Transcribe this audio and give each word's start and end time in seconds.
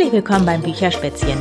Herzlich 0.00 0.24
willkommen 0.24 0.46
beim 0.46 0.62
Bücherspätzchen. 0.62 1.36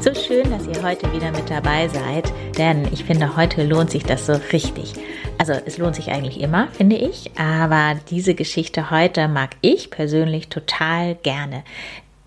So 0.00 0.12
schön, 0.12 0.50
dass 0.50 0.66
ihr 0.66 0.82
heute 0.82 1.12
wieder 1.12 1.30
mit 1.30 1.48
dabei 1.48 1.86
seid, 1.86 2.32
denn 2.58 2.88
ich 2.92 3.04
finde, 3.04 3.36
heute 3.36 3.64
lohnt 3.64 3.92
sich 3.92 4.02
das 4.02 4.26
so 4.26 4.32
richtig. 4.52 4.94
Also 5.38 5.52
es 5.52 5.78
lohnt 5.78 5.94
sich 5.94 6.10
eigentlich 6.10 6.40
immer, 6.40 6.66
finde 6.72 6.96
ich, 6.96 7.30
aber 7.38 8.00
diese 8.10 8.34
Geschichte 8.34 8.90
heute 8.90 9.28
mag 9.28 9.50
ich 9.60 9.90
persönlich 9.90 10.48
total 10.48 11.14
gerne. 11.14 11.62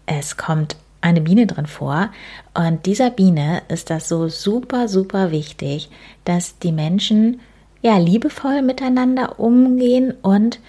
Es 0.06 0.38
kommt 0.38 0.78
eine 1.02 1.20
Biene 1.20 1.46
drin 1.46 1.66
vor 1.66 2.10
und 2.54 2.86
dieser 2.86 3.10
Biene 3.10 3.62
ist 3.68 3.90
das 3.90 4.08
so 4.08 4.30
super, 4.30 4.88
super 4.88 5.32
wichtig, 5.32 5.90
dass 6.24 6.58
die 6.58 6.72
Menschen 6.72 7.42
ja 7.82 7.98
liebevoll 7.98 8.62
miteinander 8.62 9.42
umgehen 9.42 10.14
und 10.22 10.62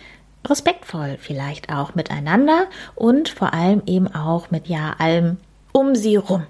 respektvoll 0.48 1.18
vielleicht 1.20 1.72
auch 1.72 1.94
miteinander 1.94 2.66
und 2.94 3.28
vor 3.28 3.52
allem 3.52 3.82
eben 3.86 4.08
auch 4.08 4.50
mit 4.50 4.68
ja 4.68 4.94
allem 4.98 5.38
um 5.72 5.94
sie 5.94 6.16
rum. 6.16 6.46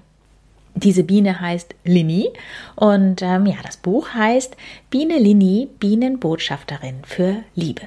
Diese 0.75 1.03
Biene 1.03 1.41
heißt 1.41 1.73
Lini 1.83 2.29
und 2.75 3.21
ähm, 3.23 3.47
ja, 3.47 3.55
das 3.63 3.77
Buch 3.77 4.09
heißt 4.13 4.55
Biene 4.91 5.17
Lini, 5.17 5.69
Bienenbotschafterin 5.79 6.97
für 7.03 7.37
Liebe. 7.55 7.81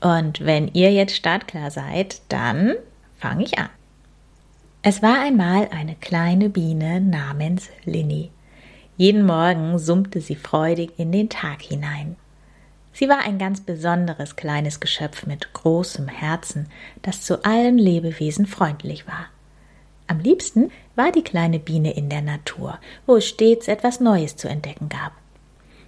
Und 0.00 0.44
wenn 0.44 0.68
ihr 0.68 0.92
jetzt 0.92 1.14
startklar 1.14 1.70
seid, 1.70 2.22
dann 2.28 2.74
fange 3.18 3.44
ich 3.44 3.58
an. 3.58 3.68
Es 4.82 5.02
war 5.02 5.20
einmal 5.20 5.68
eine 5.72 5.94
kleine 5.94 6.48
Biene 6.48 7.02
namens 7.02 7.68
Lini. 7.84 8.30
Jeden 8.96 9.26
Morgen 9.26 9.78
summte 9.78 10.22
sie 10.22 10.36
freudig 10.36 10.92
in 10.96 11.12
den 11.12 11.28
Tag 11.28 11.60
hinein. 11.60 12.16
Sie 13.00 13.08
war 13.08 13.20
ein 13.20 13.38
ganz 13.38 13.62
besonderes 13.62 14.36
kleines 14.36 14.78
Geschöpf 14.78 15.24
mit 15.24 15.54
großem 15.54 16.06
Herzen, 16.06 16.66
das 17.00 17.22
zu 17.22 17.46
allen 17.46 17.78
Lebewesen 17.78 18.44
freundlich 18.44 19.06
war. 19.06 19.24
Am 20.06 20.18
liebsten 20.18 20.70
war 20.96 21.10
die 21.10 21.22
kleine 21.22 21.58
Biene 21.58 21.94
in 21.94 22.10
der 22.10 22.20
Natur, 22.20 22.78
wo 23.06 23.16
es 23.16 23.26
stets 23.26 23.68
etwas 23.68 24.00
Neues 24.00 24.36
zu 24.36 24.48
entdecken 24.48 24.90
gab. 24.90 25.12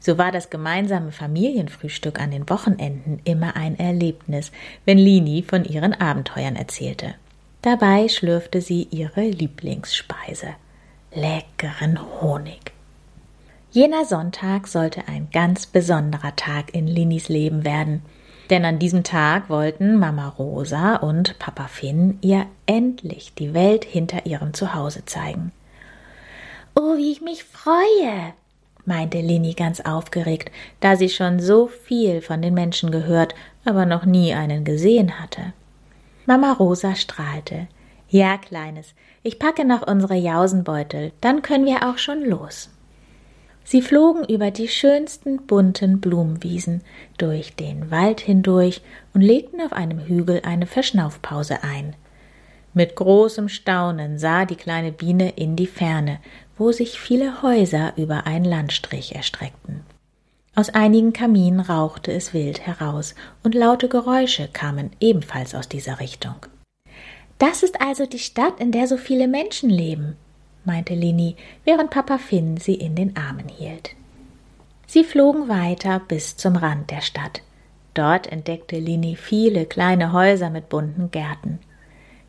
So 0.01 0.17
war 0.17 0.33
das 0.33 0.49
gemeinsame 0.49 1.13
Familienfrühstück 1.13 2.19
an 2.19 2.31
den 2.31 2.49
Wochenenden 2.49 3.21
immer 3.25 3.57
ein 3.57 3.79
Erlebnis, 3.79 4.51
wenn 4.87 4.97
Lini 4.97 5.43
von 5.43 5.67
ihren 5.67 5.93
Abenteuern 5.93 6.57
erzählte. 6.57 7.15
Dabei 7.61 8.09
schlürfte 8.09 8.63
sie 8.63 8.89
ihre 8.91 9.21
Lieblingsspeise 9.21 10.55
leckeren 11.13 11.99
Honig. 12.23 12.73
Jener 13.75 14.05
Sonntag 14.05 14.69
sollte 14.69 15.09
ein 15.09 15.29
ganz 15.33 15.65
besonderer 15.65 16.37
Tag 16.37 16.75
in 16.75 16.87
Linis 16.87 17.31
Leben 17.31 17.65
werden, 17.65 18.03
denn 18.51 18.67
an 18.67 18.79
diesem 18.79 19.03
Tag 19.03 19.49
wollten 19.49 19.97
Mama 19.97 20.29
Rosa 20.29 20.97
und 20.97 21.39
Papa 21.39 21.69
Finn 21.69 22.19
ihr 22.21 22.45
endlich 22.67 23.33
die 23.33 23.55
Welt 23.55 23.87
hinter 23.87 24.27
ihrem 24.27 24.53
Zuhause 24.53 25.07
zeigen. 25.07 25.53
Oh, 26.75 26.99
wie 26.99 27.13
ich 27.13 27.23
mich 27.23 27.45
freue, 27.45 28.35
meinte 28.85 29.23
Lini 29.23 29.55
ganz 29.55 29.81
aufgeregt, 29.81 30.53
da 30.81 30.97
sie 30.97 31.09
schon 31.09 31.41
so 31.41 31.67
viel 31.67 32.21
von 32.21 32.43
den 32.43 32.53
Menschen 32.53 32.91
gehört, 32.91 33.35
aber 33.65 33.87
noch 33.87 34.05
nie 34.05 34.35
einen 34.35 34.67
gesehen 34.67 35.19
hatte. 35.19 35.55
Mama 36.27 36.53
Rosa 36.53 36.95
strahlte. 36.95 37.69
Ja, 38.11 38.37
Kleines, 38.37 38.93
ich 39.23 39.39
packe 39.39 39.65
noch 39.65 39.81
unsere 39.81 40.17
Jausenbeutel, 40.17 41.13
dann 41.23 41.41
können 41.41 41.65
wir 41.65 41.89
auch 41.89 41.97
schon 41.97 42.23
los. 42.23 42.69
Sie 43.65 43.83
flogen 43.83 44.25
über 44.25 44.51
die 44.51 44.69
schönsten 44.69 45.47
bunten 45.47 46.01
Blumenwiesen, 46.01 46.83
durch 47.17 47.55
den 47.55 47.91
Wald 47.91 48.21
hindurch 48.21 48.83
und 49.15 49.21
legten 49.21 49.61
auf 49.61 49.73
einem 49.73 50.01
Hügel 50.01 50.43
eine 50.45 50.67
Verschnaufpause 50.67 51.63
ein. 51.63 51.95
Mit 52.75 52.97
großem 52.97 53.49
Staunen 53.49 54.19
sah 54.19 54.45
die 54.47 54.57
kleine 54.57 54.93
Biene 54.93 55.31
in 55.37 55.57
die 55.57 55.67
Ferne, 55.67 56.19
wo 56.57 56.73
sich 56.73 56.99
viele 56.99 57.43
Häuser 57.43 57.93
über 57.97 58.27
einen 58.27 58.45
Landstrich 58.45 59.15
erstreckten. 59.15 59.81
Aus 60.55 60.69
einigen 60.69 61.13
Kaminen 61.13 61.61
rauchte 61.61 62.13
es 62.13 62.35
wild 62.35 62.67
heraus, 62.67 63.15
und 63.43 63.55
laute 63.55 63.89
Geräusche 63.89 64.49
kamen 64.53 64.91
ebenfalls 65.01 65.55
aus 65.55 65.69
dieser 65.69 65.99
Richtung. 66.01 66.35
Das 67.39 67.63
ist 67.63 67.81
also 67.81 68.07
die 68.07 68.19
Stadt, 68.19 68.61
in 68.61 68.71
der 68.71 68.87
so 68.87 68.97
viele 68.97 69.29
Menschen 69.29 69.71
leben, 69.71 70.17
meinte 70.65 70.95
Lini, 70.95 71.37
während 71.65 71.91
Papa 71.91 72.19
Finn 72.19 72.57
sie 72.57 72.75
in 72.75 72.95
den 72.95 73.17
Armen 73.17 73.49
hielt. 73.49 73.91
Sie 74.87 75.05
flogen 75.05 75.49
weiter 75.49 76.01
bis 76.07 76.37
zum 76.37 76.57
Rand 76.57 76.91
der 76.91 77.01
Stadt. 77.01 77.41
Dort 77.95 78.31
entdeckte 78.31 78.79
Lini 78.79 79.17
viele 79.17 79.67
kleine 79.67 80.13
Häuser 80.13 80.51
mit 80.51 80.69
bunten 80.69 81.11
Gärten. 81.11 81.59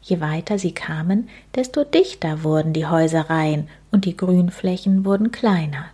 Je 0.01 0.19
weiter 0.19 0.59
sie 0.59 0.73
kamen, 0.73 1.29
desto 1.55 1.83
dichter 1.83 2.43
wurden 2.43 2.73
die 2.73 2.85
Häusereien 2.85 3.69
und 3.91 4.05
die 4.05 4.17
Grünflächen 4.17 5.05
wurden 5.05 5.31
kleiner. 5.31 5.85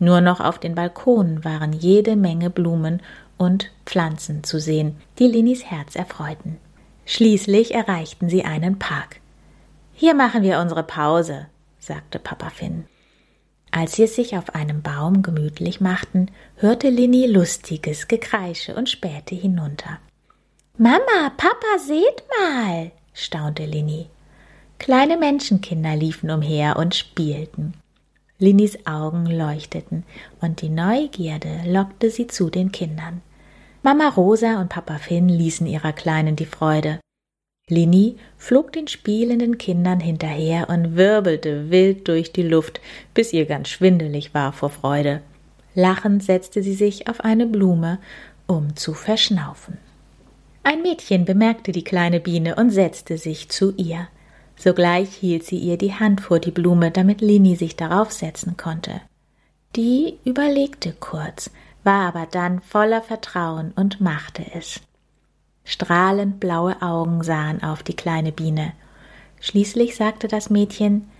Nur 0.00 0.20
noch 0.20 0.40
auf 0.40 0.58
den 0.58 0.74
Balkonen 0.74 1.44
waren 1.44 1.72
jede 1.72 2.16
Menge 2.16 2.50
Blumen 2.50 3.00
und 3.36 3.70
Pflanzen 3.86 4.44
zu 4.44 4.60
sehen, 4.60 4.96
die 5.18 5.26
Linis 5.26 5.64
Herz 5.64 5.96
erfreuten. 5.96 6.58
Schließlich 7.06 7.74
erreichten 7.74 8.28
sie 8.28 8.44
einen 8.44 8.78
Park. 8.78 9.20
Hier 9.94 10.14
machen 10.14 10.42
wir 10.42 10.60
unsere 10.60 10.82
Pause, 10.82 11.46
sagte 11.88 12.18
Papa 12.18 12.50
Finn. 12.50 12.84
Als 13.70 13.96
sie 13.96 14.04
es 14.04 14.14
sich 14.14 14.36
auf 14.36 14.54
einem 14.54 14.82
Baum 14.82 15.22
gemütlich 15.22 15.80
machten, 15.80 16.30
hörte 16.56 16.88
Linny 16.88 17.26
lustiges 17.26 18.08
Gekreische 18.08 18.74
und 18.76 18.88
spähte 18.88 19.34
hinunter. 19.34 19.98
Mama, 20.76 21.32
Papa, 21.36 21.78
seht 21.78 22.22
mal, 22.38 22.92
staunte 23.12 23.64
Linny. 23.64 24.06
Kleine 24.78 25.16
Menschenkinder 25.16 25.96
liefen 25.96 26.30
umher 26.30 26.76
und 26.76 26.94
spielten. 26.94 27.74
Linnys 28.38 28.86
Augen 28.86 29.26
leuchteten 29.26 30.04
und 30.40 30.62
die 30.62 30.68
Neugierde 30.68 31.62
lockte 31.66 32.10
sie 32.10 32.28
zu 32.28 32.48
den 32.48 32.70
Kindern. 32.70 33.20
Mama 33.82 34.08
Rosa 34.08 34.60
und 34.60 34.68
Papa 34.68 34.98
Finn 34.98 35.28
ließen 35.28 35.66
ihrer 35.66 35.92
Kleinen 35.92 36.36
die 36.36 36.46
Freude. 36.46 37.00
Lini 37.68 38.16
flog 38.36 38.72
den 38.72 38.88
spielenden 38.88 39.58
Kindern 39.58 40.00
hinterher 40.00 40.68
und 40.70 40.96
wirbelte 40.96 41.70
wild 41.70 42.08
durch 42.08 42.32
die 42.32 42.42
Luft, 42.42 42.80
bis 43.14 43.32
ihr 43.32 43.46
ganz 43.46 43.68
schwindelig 43.68 44.34
war 44.34 44.52
vor 44.52 44.70
Freude. 44.70 45.20
Lachend 45.74 46.22
setzte 46.22 46.62
sie 46.62 46.74
sich 46.74 47.08
auf 47.08 47.20
eine 47.20 47.46
Blume, 47.46 47.98
um 48.46 48.74
zu 48.74 48.94
verschnaufen. 48.94 49.78
Ein 50.62 50.82
Mädchen 50.82 51.24
bemerkte 51.24 51.72
die 51.72 51.84
kleine 51.84 52.20
Biene 52.20 52.56
und 52.56 52.70
setzte 52.70 53.16
sich 53.18 53.48
zu 53.48 53.74
ihr. 53.76 54.08
Sogleich 54.56 55.14
hielt 55.14 55.44
sie 55.44 55.58
ihr 55.58 55.78
die 55.78 55.94
Hand 55.94 56.20
vor 56.20 56.40
die 56.40 56.50
Blume, 56.50 56.90
damit 56.90 57.20
Lini 57.20 57.54
sich 57.54 57.76
darauf 57.76 58.10
setzen 58.12 58.56
konnte. 58.56 59.00
Die 59.76 60.18
überlegte 60.24 60.94
kurz, 60.98 61.50
war 61.84 62.08
aber 62.08 62.26
dann 62.30 62.60
voller 62.60 63.02
Vertrauen 63.02 63.72
und 63.76 64.00
machte 64.00 64.44
es. 64.54 64.80
Strahlend 65.70 66.40
blaue 66.40 66.80
Augen 66.80 67.22
sahen 67.22 67.62
auf 67.62 67.82
die 67.82 67.94
kleine 67.94 68.32
Biene. 68.32 68.72
Schließlich 69.38 69.96
sagte 69.96 70.26
das 70.26 70.48
Mädchen 70.48 71.10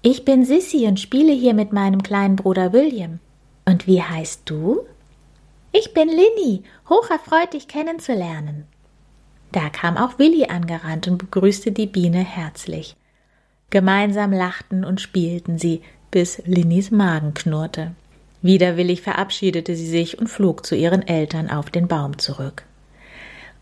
Ich 0.00 0.24
bin 0.24 0.44
Sissy 0.44 0.86
und 0.86 1.00
spiele 1.00 1.32
hier 1.32 1.54
mit 1.54 1.72
meinem 1.72 2.04
kleinen 2.04 2.36
Bruder 2.36 2.72
William. 2.72 3.18
Und 3.64 3.88
wie 3.88 4.00
heißt 4.00 4.42
du? 4.44 4.86
Ich 5.72 5.92
bin 5.92 6.08
Linny, 6.08 6.62
hocherfreut, 6.88 7.52
dich 7.52 7.66
kennenzulernen. 7.66 8.68
Da 9.50 9.70
kam 9.70 9.96
auch 9.96 10.20
Willi 10.20 10.44
angerannt 10.44 11.08
und 11.08 11.18
begrüßte 11.18 11.72
die 11.72 11.88
Biene 11.88 12.20
herzlich. 12.20 12.94
Gemeinsam 13.70 14.32
lachten 14.32 14.84
und 14.84 15.00
spielten 15.00 15.58
sie, 15.58 15.82
bis 16.12 16.40
Linnys 16.46 16.92
Magen 16.92 17.34
knurrte. 17.34 17.90
Widerwillig 18.40 19.02
verabschiedete 19.02 19.74
sie 19.74 19.88
sich 19.88 20.16
und 20.16 20.28
flog 20.28 20.64
zu 20.64 20.76
ihren 20.76 21.02
Eltern 21.02 21.50
auf 21.50 21.70
den 21.70 21.88
Baum 21.88 22.18
zurück. 22.18 22.62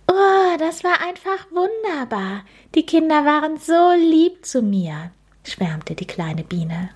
Oh, 0.06 0.56
das 0.58 0.84
war 0.84 1.00
einfach 1.00 1.46
wunderbar. 1.50 2.44
Die 2.74 2.86
Kinder 2.86 3.24
waren 3.24 3.58
so 3.58 3.92
lieb 3.96 4.44
zu 4.44 4.62
mir, 4.62 5.10
schwärmte 5.44 5.94
die 5.94 6.06
kleine 6.06 6.44
Biene. 6.44 6.90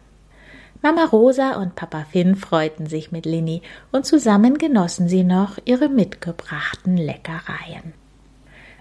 Mama 0.83 1.05
Rosa 1.07 1.57
und 1.61 1.75
Papa 1.75 2.07
Finn 2.11 2.37
freuten 2.37 2.87
sich 2.87 3.11
mit 3.11 3.27
Linny 3.27 3.63
und 3.91 4.07
zusammen 4.07 4.59
genossen 4.59 5.09
sie 5.09 5.25
noch 5.25 5.59
ihre 5.65 5.89
mitgebrachten 5.89 6.97
Leckereien. 6.97 7.95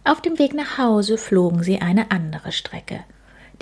Auf 0.04 0.22
dem 0.22 0.38
Weg 0.38 0.54
nach 0.54 0.78
Hause 0.78 1.18
flogen 1.18 1.64
sie 1.64 1.82
eine 1.82 2.12
andere 2.12 2.52
Strecke. 2.52 3.04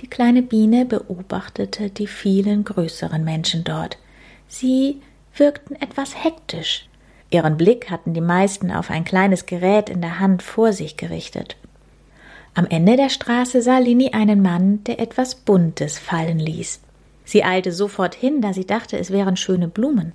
Die 0.01 0.07
kleine 0.07 0.41
Biene 0.41 0.85
beobachtete 0.85 1.89
die 1.89 2.07
vielen 2.07 2.65
größeren 2.65 3.23
Menschen 3.23 3.63
dort. 3.63 3.97
Sie 4.47 5.01
wirkten 5.35 5.75
etwas 5.75 6.23
hektisch, 6.23 6.87
Ihren 7.29 7.57
Blick 7.57 7.89
hatten 7.89 8.13
die 8.13 8.21
meisten 8.21 8.71
auf 8.71 8.89
ein 8.89 9.03
kleines 9.03 9.45
Gerät 9.45 9.89
in 9.89 10.01
der 10.01 10.19
Hand 10.19 10.43
vor 10.43 10.73
sich 10.73 10.97
gerichtet. 10.97 11.57
Am 12.53 12.65
Ende 12.67 12.95
der 12.95 13.09
Straße 13.09 13.61
sah 13.61 13.79
Lini 13.79 14.11
einen 14.13 14.41
Mann, 14.41 14.83
der 14.85 14.99
etwas 14.99 15.35
Buntes 15.35 15.99
fallen 15.99 16.39
ließ. 16.39 16.79
Sie 17.25 17.43
eilte 17.43 17.71
sofort 17.71 18.15
hin, 18.15 18.41
da 18.41 18.53
sie 18.53 18.65
dachte, 18.65 18.97
es 18.97 19.11
wären 19.11 19.35
schöne 19.35 19.67
Blumen. 19.67 20.13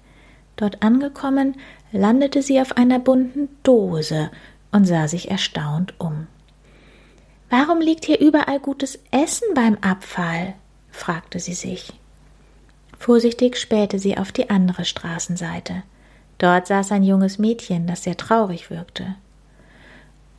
Dort 0.56 0.82
angekommen, 0.82 1.56
landete 1.92 2.42
sie 2.42 2.60
auf 2.60 2.76
einer 2.76 2.98
bunten 2.98 3.48
Dose 3.62 4.30
und 4.72 4.84
sah 4.84 5.08
sich 5.08 5.30
erstaunt 5.30 5.94
um. 5.98 6.28
Warum 7.50 7.80
liegt 7.80 8.04
hier 8.04 8.20
überall 8.20 8.60
gutes 8.60 8.98
Essen 9.10 9.48
beim 9.54 9.76
Abfall? 9.80 10.54
fragte 10.92 11.40
sie 11.40 11.54
sich. 11.54 11.92
Vorsichtig 12.98 13.56
spähte 13.56 13.98
sie 13.98 14.16
auf 14.16 14.30
die 14.30 14.50
andere 14.50 14.84
Straßenseite. 14.84 15.82
Dort 16.40 16.68
saß 16.68 16.92
ein 16.92 17.02
junges 17.02 17.38
Mädchen, 17.38 17.86
das 17.86 18.04
sehr 18.04 18.16
traurig 18.16 18.70
wirkte. 18.70 19.14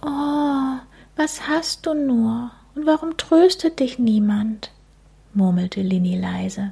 Oh, 0.01 0.79
was 1.15 1.47
hast 1.47 1.85
du 1.85 1.93
nur? 1.93 2.49
Und 2.73 2.87
warum 2.87 3.17
tröstet 3.17 3.79
dich 3.79 3.99
niemand? 3.99 4.71
murmelte 5.35 5.81
Linny 5.81 6.17
leise. 6.17 6.71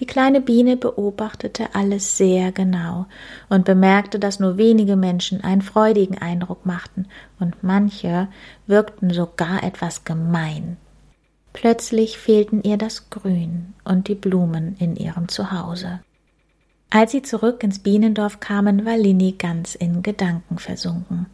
Die 0.00 0.06
kleine 0.06 0.40
Biene 0.40 0.76
beobachtete 0.76 1.76
alles 1.76 2.16
sehr 2.16 2.50
genau 2.50 3.06
und 3.48 3.64
bemerkte, 3.64 4.18
dass 4.18 4.40
nur 4.40 4.56
wenige 4.56 4.96
Menschen 4.96 5.44
einen 5.44 5.62
freudigen 5.62 6.18
Eindruck 6.18 6.66
machten 6.66 7.06
und 7.38 7.62
manche 7.62 8.26
wirkten 8.66 9.10
sogar 9.10 9.62
etwas 9.62 10.04
gemein. 10.04 10.76
Plötzlich 11.52 12.18
fehlten 12.18 12.64
ihr 12.64 12.78
das 12.78 13.10
Grün 13.10 13.74
und 13.84 14.08
die 14.08 14.16
Blumen 14.16 14.74
in 14.80 14.96
ihrem 14.96 15.28
Zuhause. 15.28 16.00
Als 16.94 17.10
sie 17.10 17.22
zurück 17.22 17.64
ins 17.64 17.80
Bienendorf 17.80 18.38
kamen, 18.38 18.86
war 18.86 18.96
Linny 18.96 19.32
ganz 19.32 19.74
in 19.74 20.04
Gedanken 20.04 20.60
versunken. 20.60 21.26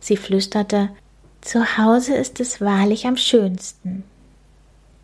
Sie 0.00 0.16
flüsterte 0.16 0.88
Zu 1.42 1.78
Hause 1.78 2.16
ist 2.16 2.40
es 2.40 2.60
wahrlich 2.60 3.06
am 3.06 3.16
schönsten. 3.16 4.02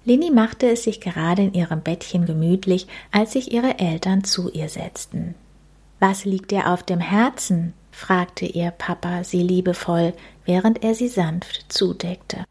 Lini 0.04 0.32
machte 0.32 0.68
es 0.68 0.82
sich 0.82 1.00
gerade 1.00 1.42
in 1.42 1.54
ihrem 1.54 1.82
Bettchen 1.82 2.26
gemütlich, 2.26 2.88
als 3.12 3.34
sich 3.34 3.52
ihre 3.52 3.78
Eltern 3.78 4.24
zu 4.24 4.50
ihr 4.50 4.68
setzten. 4.68 5.36
Was 6.00 6.24
liegt 6.24 6.50
dir 6.50 6.72
auf 6.72 6.82
dem 6.82 6.98
Herzen? 6.98 7.72
fragte 7.92 8.44
ihr 8.44 8.72
Papa 8.72 9.22
sie 9.22 9.44
liebevoll, 9.44 10.14
während 10.44 10.82
er 10.82 10.96
sie 10.96 11.08
sanft 11.08 11.64
zudeckte. 11.68 12.44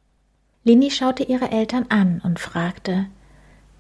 Lini 0.64 0.90
schaute 0.90 1.24
ihre 1.24 1.52
Eltern 1.52 1.88
an 1.90 2.22
und 2.24 2.40
fragte 2.40 3.08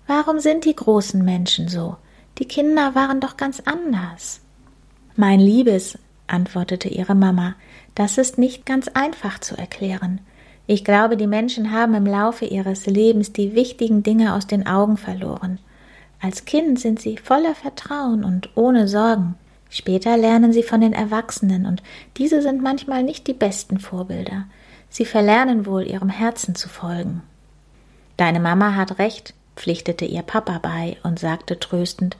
Warum 0.07 0.41
sind 0.41 0.65
die 0.65 0.75
großen 0.75 1.23
Menschen 1.23 1.69
so? 1.69 1.95
Die 2.37 2.45
Kinder 2.45 2.95
waren 2.95 3.19
doch 3.19 3.37
ganz 3.37 3.61
anders. 3.61 4.41
Mein 5.15 5.39
Liebes, 5.39 5.97
antwortete 6.27 6.89
ihre 6.89 7.15
Mama, 7.15 7.55
das 7.93 8.17
ist 8.17 8.37
nicht 8.37 8.65
ganz 8.65 8.89
einfach 8.89 9.39
zu 9.39 9.57
erklären. 9.57 10.19
Ich 10.67 10.83
glaube, 10.83 11.15
die 11.15 11.27
Menschen 11.27 11.71
haben 11.71 11.93
im 11.93 12.05
Laufe 12.05 12.45
ihres 12.45 12.87
Lebens 12.87 13.31
die 13.31 13.55
wichtigen 13.55 14.03
Dinge 14.03 14.33
aus 14.33 14.47
den 14.47 14.65
Augen 14.65 14.97
verloren. 14.97 15.59
Als 16.19 16.45
Kind 16.45 16.79
sind 16.79 16.99
sie 16.99 17.17
voller 17.17 17.53
Vertrauen 17.53 18.23
und 18.23 18.49
ohne 18.55 18.87
Sorgen. 18.87 19.35
Später 19.69 20.17
lernen 20.17 20.53
sie 20.53 20.63
von 20.63 20.81
den 20.81 20.93
Erwachsenen, 20.93 21.65
und 21.65 21.83
diese 22.17 22.41
sind 22.41 22.61
manchmal 22.61 23.03
nicht 23.03 23.27
die 23.27 23.33
besten 23.33 23.79
Vorbilder. 23.79 24.45
Sie 24.89 25.05
verlernen 25.05 25.65
wohl, 25.65 25.85
ihrem 25.85 26.09
Herzen 26.09 26.55
zu 26.55 26.69
folgen. 26.69 27.21
Deine 28.17 28.39
Mama 28.39 28.75
hat 28.75 28.97
recht, 28.99 29.33
pflichtete 29.55 30.05
ihr 30.05 30.21
Papa 30.21 30.59
bei 30.59 30.97
und 31.03 31.19
sagte 31.19 31.59
tröstend, 31.59 32.17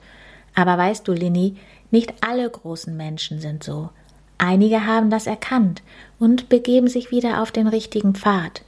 aber 0.54 0.78
weißt 0.78 1.06
du, 1.06 1.12
Linny, 1.12 1.56
nicht 1.90 2.14
alle 2.20 2.48
großen 2.48 2.96
Menschen 2.96 3.40
sind 3.40 3.62
so. 3.62 3.90
Einige 4.38 4.86
haben 4.86 5.10
das 5.10 5.26
erkannt 5.26 5.82
und 6.18 6.48
begeben 6.48 6.88
sich 6.88 7.10
wieder 7.10 7.42
auf 7.42 7.52
den 7.52 7.68
richtigen 7.68 8.14
Pfad. 8.14 8.62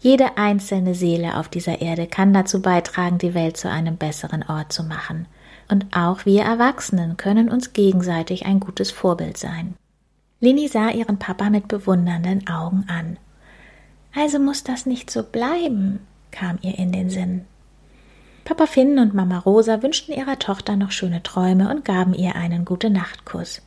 Jede 0.00 0.36
einzelne 0.36 0.94
Seele 0.94 1.38
auf 1.38 1.48
dieser 1.48 1.80
Erde 1.80 2.06
kann 2.06 2.32
dazu 2.32 2.60
beitragen, 2.60 3.18
die 3.18 3.34
Welt 3.34 3.56
zu 3.56 3.70
einem 3.70 3.96
besseren 3.96 4.42
Ort 4.42 4.72
zu 4.72 4.82
machen. 4.82 5.26
Und 5.68 5.86
auch 5.96 6.26
wir 6.26 6.42
Erwachsenen 6.42 7.16
können 7.16 7.48
uns 7.48 7.72
gegenseitig 7.72 8.46
ein 8.46 8.60
gutes 8.60 8.90
Vorbild 8.90 9.36
sein. 9.36 9.74
Lini 10.40 10.68
sah 10.68 10.90
ihren 10.90 11.18
Papa 11.18 11.50
mit 11.50 11.66
bewundernden 11.66 12.46
Augen 12.46 12.84
an. 12.88 13.16
Also 14.14 14.38
muss 14.38 14.64
das 14.64 14.86
nicht 14.86 15.10
so 15.10 15.22
bleiben, 15.22 16.00
kam 16.30 16.58
ihr 16.62 16.78
in 16.78 16.92
den 16.92 17.10
Sinn. 17.10 17.46
Papa 18.46 18.68
Finn 18.68 19.00
und 19.00 19.12
Mama 19.12 19.38
Rosa 19.38 19.82
wünschten 19.82 20.14
ihrer 20.14 20.38
Tochter 20.38 20.76
noch 20.76 20.92
schöne 20.92 21.20
Träume 21.20 21.68
und 21.68 21.84
gaben 21.84 22.14
ihr 22.14 22.36
einen 22.36 22.64
gute 22.64 22.90
Nachtkuss. 22.90 23.60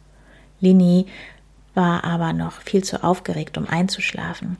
Lini 0.61 1.07
war 1.73 2.05
aber 2.05 2.31
noch 2.31 2.61
viel 2.61 2.81
zu 2.81 3.03
aufgeregt, 3.03 3.57
um 3.57 3.67
einzuschlafen. 3.67 4.55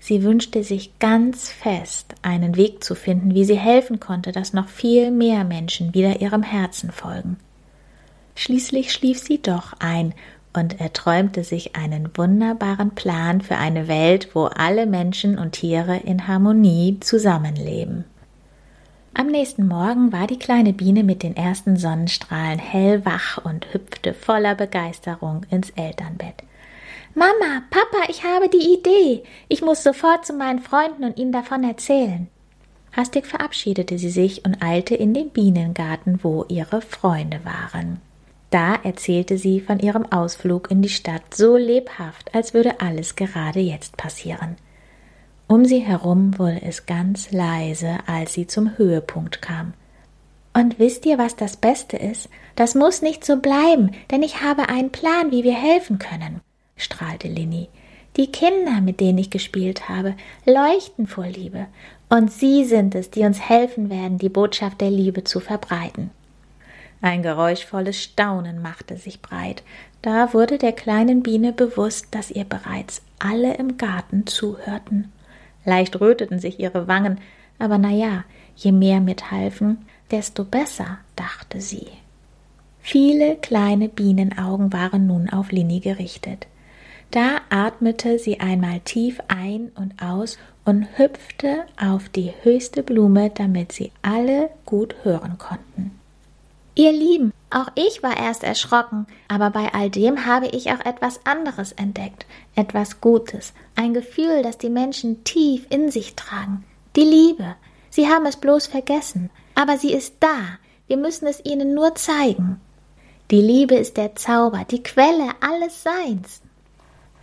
Sie 0.00 0.22
wünschte 0.22 0.64
sich 0.64 0.98
ganz 0.98 1.50
fest, 1.50 2.14
einen 2.22 2.56
Weg 2.56 2.82
zu 2.82 2.94
finden, 2.94 3.34
wie 3.34 3.44
sie 3.44 3.58
helfen 3.58 4.00
konnte, 4.00 4.32
dass 4.32 4.54
noch 4.54 4.68
viel 4.68 5.10
mehr 5.10 5.44
Menschen 5.44 5.92
wieder 5.92 6.22
ihrem 6.22 6.42
Herzen 6.42 6.90
folgen. 6.90 7.36
Schließlich 8.36 8.90
schlief 8.90 9.18
sie 9.18 9.42
doch 9.42 9.74
ein 9.80 10.14
und 10.54 10.80
erträumte 10.80 11.44
sich 11.44 11.76
einen 11.76 12.08
wunderbaren 12.16 12.92
Plan 12.92 13.42
für 13.42 13.58
eine 13.58 13.86
Welt, 13.86 14.30
wo 14.32 14.44
alle 14.44 14.86
Menschen 14.86 15.36
und 15.36 15.52
Tiere 15.52 15.98
in 15.98 16.26
Harmonie 16.26 16.96
zusammenleben. 17.00 18.06
Am 19.14 19.26
nächsten 19.26 19.66
Morgen 19.66 20.12
war 20.12 20.26
die 20.26 20.38
kleine 20.38 20.72
Biene 20.72 21.02
mit 21.02 21.22
den 21.22 21.36
ersten 21.36 21.76
Sonnenstrahlen 21.76 22.58
hellwach 22.58 23.44
und 23.44 23.72
hüpfte 23.72 24.14
voller 24.14 24.54
Begeisterung 24.54 25.44
ins 25.50 25.70
Elternbett. 25.70 26.44
Mama, 27.14 27.62
Papa, 27.70 28.04
ich 28.08 28.22
habe 28.22 28.48
die 28.48 28.74
Idee. 28.74 29.24
Ich 29.48 29.62
muss 29.62 29.82
sofort 29.82 30.24
zu 30.24 30.32
meinen 30.34 30.60
Freunden 30.60 31.04
und 31.04 31.18
ihnen 31.18 31.32
davon 31.32 31.64
erzählen. 31.64 32.28
Hastig 32.92 33.26
verabschiedete 33.26 33.98
sie 33.98 34.10
sich 34.10 34.44
und 34.44 34.62
eilte 34.62 34.94
in 34.94 35.14
den 35.14 35.30
Bienengarten, 35.30 36.20
wo 36.22 36.44
ihre 36.48 36.80
Freunde 36.80 37.40
waren. 37.44 38.00
Da 38.50 38.76
erzählte 38.76 39.36
sie 39.36 39.60
von 39.60 39.78
ihrem 39.78 40.10
Ausflug 40.10 40.70
in 40.70 40.80
die 40.80 40.88
Stadt 40.88 41.34
so 41.34 41.56
lebhaft, 41.56 42.34
als 42.34 42.54
würde 42.54 42.80
alles 42.80 43.14
gerade 43.14 43.60
jetzt 43.60 43.96
passieren. 43.96 44.56
Um 45.48 45.64
sie 45.64 45.80
herum 45.80 46.38
wurde 46.38 46.62
es 46.62 46.86
ganz 46.86 47.32
leise, 47.32 47.98
als 48.06 48.34
sie 48.34 48.46
zum 48.46 48.78
Höhepunkt 48.78 49.42
kam. 49.42 49.72
Und 50.54 50.78
wisst 50.78 51.04
ihr, 51.06 51.18
was 51.18 51.34
das 51.34 51.56
Beste 51.56 51.96
ist? 51.96 52.28
Das 52.54 52.74
muss 52.74 53.02
nicht 53.02 53.24
so 53.24 53.38
bleiben, 53.38 53.90
denn 54.10 54.22
ich 54.22 54.42
habe 54.42 54.68
einen 54.68 54.90
Plan, 54.90 55.32
wie 55.32 55.42
wir 55.42 55.54
helfen 55.54 55.98
können 55.98 56.40
strahlte 56.78 57.28
Linny. 57.28 57.68
Die 58.16 58.32
Kinder, 58.32 58.80
mit 58.80 59.00
denen 59.00 59.18
ich 59.18 59.30
gespielt 59.30 59.88
habe, 59.88 60.14
leuchten 60.46 61.06
vor 61.06 61.26
Liebe, 61.26 61.66
und 62.08 62.32
sie 62.32 62.64
sind 62.64 62.94
es, 62.94 63.10
die 63.10 63.20
uns 63.20 63.38
helfen 63.38 63.90
werden, 63.90 64.16
die 64.16 64.30
Botschaft 64.30 64.80
der 64.80 64.90
Liebe 64.90 65.24
zu 65.24 65.40
verbreiten. 65.40 66.10
Ein 67.02 67.22
geräuschvolles 67.22 68.02
Staunen 68.02 68.62
machte 68.62 68.96
sich 68.96 69.20
breit. 69.20 69.62
Da 70.00 70.32
wurde 70.32 70.58
der 70.58 70.72
kleinen 70.72 71.22
Biene 71.22 71.52
bewusst, 71.52 72.06
dass 72.12 72.30
ihr 72.30 72.44
bereits 72.44 73.02
alle 73.18 73.54
im 73.54 73.76
Garten 73.76 74.26
zuhörten. 74.26 75.12
Leicht 75.68 76.00
röteten 76.00 76.38
sich 76.38 76.58
ihre 76.58 76.88
Wangen, 76.88 77.18
aber 77.58 77.76
na 77.76 77.90
ja, 77.90 78.24
je 78.56 78.72
mehr 78.72 79.00
mithalfen, 79.00 79.84
desto 80.10 80.44
besser, 80.44 80.98
dachte 81.14 81.60
sie. 81.60 81.88
Viele 82.80 83.36
kleine 83.36 83.90
Bienenaugen 83.90 84.72
waren 84.72 85.06
nun 85.06 85.28
auf 85.28 85.52
Linny 85.52 85.80
gerichtet. 85.80 86.46
Da 87.10 87.42
atmete 87.50 88.18
sie 88.18 88.40
einmal 88.40 88.80
tief 88.80 89.20
ein 89.28 89.70
und 89.74 90.02
aus 90.02 90.38
und 90.64 90.86
hüpfte 90.96 91.66
auf 91.78 92.08
die 92.08 92.32
höchste 92.42 92.82
Blume, 92.82 93.28
damit 93.28 93.72
sie 93.72 93.92
alle 94.00 94.48
gut 94.64 94.94
hören 95.02 95.36
konnten. 95.36 95.97
Ihr 96.78 96.92
Lieben, 96.92 97.32
auch 97.50 97.72
ich 97.74 98.04
war 98.04 98.16
erst 98.16 98.44
erschrocken, 98.44 99.08
aber 99.26 99.50
bei 99.50 99.74
all 99.74 99.90
dem 99.90 100.26
habe 100.26 100.46
ich 100.46 100.70
auch 100.70 100.78
etwas 100.86 101.26
anderes 101.26 101.72
entdeckt, 101.72 102.24
etwas 102.54 103.00
Gutes, 103.00 103.52
ein 103.74 103.94
Gefühl, 103.94 104.42
das 104.44 104.58
die 104.58 104.70
Menschen 104.70 105.24
tief 105.24 105.66
in 105.70 105.90
sich 105.90 106.14
tragen. 106.14 106.64
Die 106.94 107.00
Liebe. 107.00 107.56
Sie 107.90 108.06
haben 108.06 108.26
es 108.26 108.36
bloß 108.36 108.68
vergessen, 108.68 109.28
aber 109.56 109.76
sie 109.76 109.92
ist 109.92 110.18
da. 110.20 110.38
Wir 110.86 110.98
müssen 110.98 111.26
es 111.26 111.44
ihnen 111.44 111.74
nur 111.74 111.96
zeigen. 111.96 112.60
Die 113.32 113.42
Liebe 113.42 113.74
ist 113.74 113.96
der 113.96 114.14
Zauber, 114.14 114.64
die 114.70 114.84
Quelle 114.84 115.30
alles 115.40 115.82
Seins. 115.82 116.42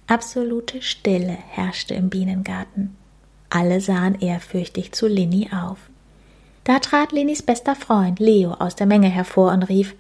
Absolute 0.08 0.82
Stille 0.82 1.38
herrschte 1.52 1.94
im 1.94 2.10
Bienengarten. 2.10 2.98
Alle 3.50 3.80
sahen 3.80 4.20
ehrfürchtig 4.20 4.92
zu 4.92 5.08
Linny 5.08 5.50
auf. 5.54 5.78
Da 6.66 6.80
trat 6.80 7.12
Linnys 7.12 7.44
bester 7.44 7.76
Freund 7.76 8.20
Leo 8.20 8.54
aus 8.54 8.76
der 8.76 8.88
Menge 8.88 9.08
hervor 9.08 9.52
und 9.52 9.64
rief 9.64 9.96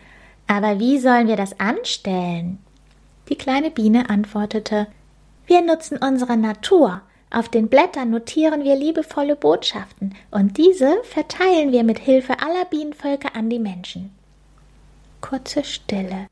Aber 0.47 0.79
wie 0.79 0.97
sollen 0.97 1.27
wir 1.27 1.35
das 1.35 1.59
anstellen? 1.59 2.57
Die 3.29 3.35
kleine 3.35 3.69
Biene 3.69 4.09
antwortete 4.09 4.87
Wir 5.45 5.61
nutzen 5.61 5.97
unsere 5.97 6.37
Natur. 6.37 7.01
Auf 7.29 7.49
den 7.49 7.67
Blättern 7.67 8.09
notieren 8.09 8.63
wir 8.63 8.75
liebevolle 8.75 9.35
Botschaften, 9.35 10.15
und 10.31 10.57
diese 10.57 10.95
verteilen 11.03 11.71
wir 11.71 11.83
mit 11.83 11.99
Hilfe 11.99 12.39
aller 12.39 12.65
Bienenvölker 12.65 13.35
an 13.35 13.49
die 13.49 13.59
Menschen. 13.59 14.11
Kurze 15.21 15.63
Stille. 15.63 16.27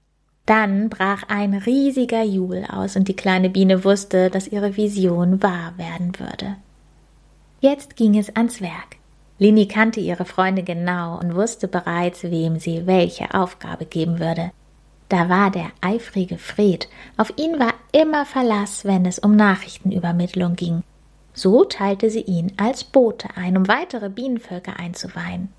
Dann 0.45 0.89
brach 0.89 1.23
ein 1.27 1.53
riesiger 1.53 2.23
Jubel 2.23 2.65
aus 2.65 2.95
und 2.95 3.07
die 3.07 3.15
kleine 3.15 3.49
Biene 3.49 3.83
wusste, 3.83 4.29
dass 4.29 4.47
ihre 4.47 4.77
Vision 4.77 5.43
wahr 5.43 5.73
werden 5.77 6.17
würde. 6.19 6.55
Jetzt 7.59 7.95
ging 7.95 8.17
es 8.17 8.35
ans 8.35 8.61
Werk. 8.61 8.97
Lini 9.43 9.67
kannte 9.67 9.99
ihre 9.99 10.23
Freunde 10.23 10.63
genau 10.63 11.19
und 11.19 11.35
wusste 11.35 11.67
bereits, 11.67 12.23
wem 12.23 12.59
sie 12.59 12.87
welche 12.87 13.33
Aufgabe 13.33 13.85
geben 13.85 14.19
würde. 14.19 14.51
Da 15.09 15.27
war 15.27 15.51
der 15.51 15.69
eifrige 15.81 16.37
Fred. 16.37 16.87
Auf 17.17 17.33
ihn 17.35 17.59
war 17.59 17.73
immer 17.91 18.25
Verlass, 18.25 18.85
wenn 18.85 19.05
es 19.05 19.19
um 19.19 19.35
Nachrichtenübermittlung 19.35 20.55
ging. 20.55 20.81
So 21.33 21.65
teilte 21.65 22.09
sie 22.09 22.21
ihn 22.21 22.53
als 22.55 22.85
Bote 22.85 23.35
ein, 23.35 23.57
um 23.57 23.67
weitere 23.67 24.09
Bienenvölker 24.09 24.79
einzuweihen. 24.79 25.49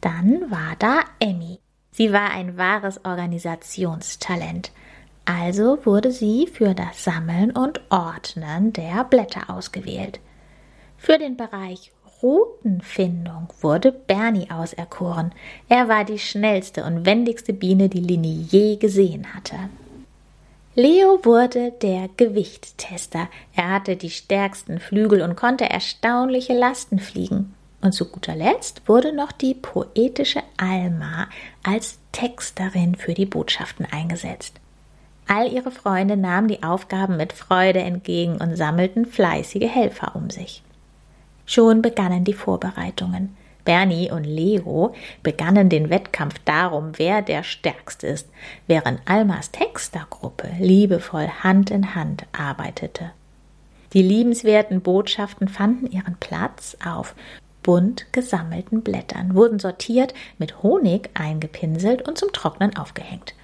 Dann 0.00 0.50
war 0.50 0.74
da 0.78 1.00
Emmy. 1.18 1.58
Sie 1.90 2.14
war 2.14 2.30
ein 2.30 2.56
wahres 2.56 3.04
Organisationstalent. 3.04 4.72
Also 5.26 5.84
wurde 5.84 6.10
sie 6.10 6.46
für 6.46 6.72
das 6.72 7.04
Sammeln 7.04 7.50
und 7.50 7.82
Ordnen 7.90 8.72
der 8.72 9.04
Blätter 9.04 9.50
ausgewählt. 9.50 10.20
Für 10.96 11.18
den 11.18 11.36
Bereich 11.36 11.92
Routenfindung 12.22 13.48
wurde 13.60 13.92
Bernie 13.92 14.50
auserkoren. 14.50 15.32
Er 15.68 15.88
war 15.88 16.04
die 16.04 16.18
schnellste 16.18 16.84
und 16.84 17.04
wendigste 17.04 17.52
Biene, 17.52 17.88
die 17.88 18.00
Lini 18.00 18.46
je 18.48 18.76
gesehen 18.76 19.34
hatte. 19.34 19.56
Leo 20.74 21.24
wurde 21.24 21.72
der 21.82 22.08
Gewichttester. 22.16 23.28
Er 23.54 23.70
hatte 23.70 23.96
die 23.96 24.10
stärksten 24.10 24.78
Flügel 24.78 25.22
und 25.22 25.36
konnte 25.36 25.68
erstaunliche 25.68 26.52
Lasten 26.52 26.98
fliegen. 26.98 27.54
Und 27.80 27.92
zu 27.92 28.10
guter 28.10 28.34
Letzt 28.34 28.82
wurde 28.86 29.14
noch 29.14 29.32
die 29.32 29.54
poetische 29.54 30.42
Alma 30.56 31.28
als 31.62 31.98
Texterin 32.12 32.94
für 32.94 33.14
die 33.14 33.26
Botschaften 33.26 33.86
eingesetzt. 33.90 34.60
All 35.28 35.52
ihre 35.52 35.70
Freunde 35.70 36.16
nahmen 36.16 36.48
die 36.48 36.62
Aufgaben 36.62 37.16
mit 37.16 37.32
Freude 37.32 37.80
entgegen 37.80 38.36
und 38.36 38.56
sammelten 38.56 39.06
fleißige 39.06 39.68
Helfer 39.68 40.14
um 40.14 40.30
sich. 40.30 40.62
Schon 41.46 41.80
begannen 41.80 42.24
die 42.24 42.34
Vorbereitungen. 42.34 43.36
Bernie 43.64 44.10
und 44.10 44.24
Leo 44.24 44.94
begannen 45.22 45.68
den 45.68 45.90
Wettkampf 45.90 46.34
darum, 46.44 46.92
wer 46.96 47.22
der 47.22 47.42
Stärkste 47.42 48.06
ist, 48.06 48.28
während 48.66 49.00
Almas 49.06 49.50
Textergruppe 49.50 50.48
liebevoll 50.58 51.28
Hand 51.42 51.70
in 51.70 51.94
Hand 51.94 52.26
arbeitete. 52.32 53.12
Die 53.92 54.02
liebenswerten 54.02 54.80
Botschaften 54.82 55.48
fanden 55.48 55.90
ihren 55.90 56.16
Platz 56.16 56.76
auf 56.84 57.14
bunt 57.62 58.06
gesammelten 58.12 58.82
Blättern, 58.82 59.34
wurden 59.34 59.58
sortiert, 59.58 60.14
mit 60.38 60.62
Honig 60.62 61.10
eingepinselt 61.14 62.06
und 62.06 62.16
zum 62.16 62.32
Trocknen 62.32 62.76
aufgehängt. 62.76 63.34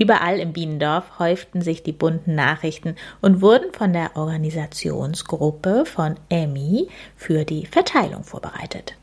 Überall 0.00 0.40
im 0.40 0.54
Bienendorf 0.54 1.18
häuften 1.18 1.60
sich 1.60 1.82
die 1.82 1.92
bunten 1.92 2.34
Nachrichten 2.34 2.96
und 3.20 3.42
wurden 3.42 3.70
von 3.70 3.92
der 3.92 4.16
Organisationsgruppe 4.16 5.84
von 5.84 6.14
Emmy 6.30 6.88
für 7.16 7.44
die 7.44 7.66
Verteilung 7.66 8.24
vorbereitet. 8.24 8.94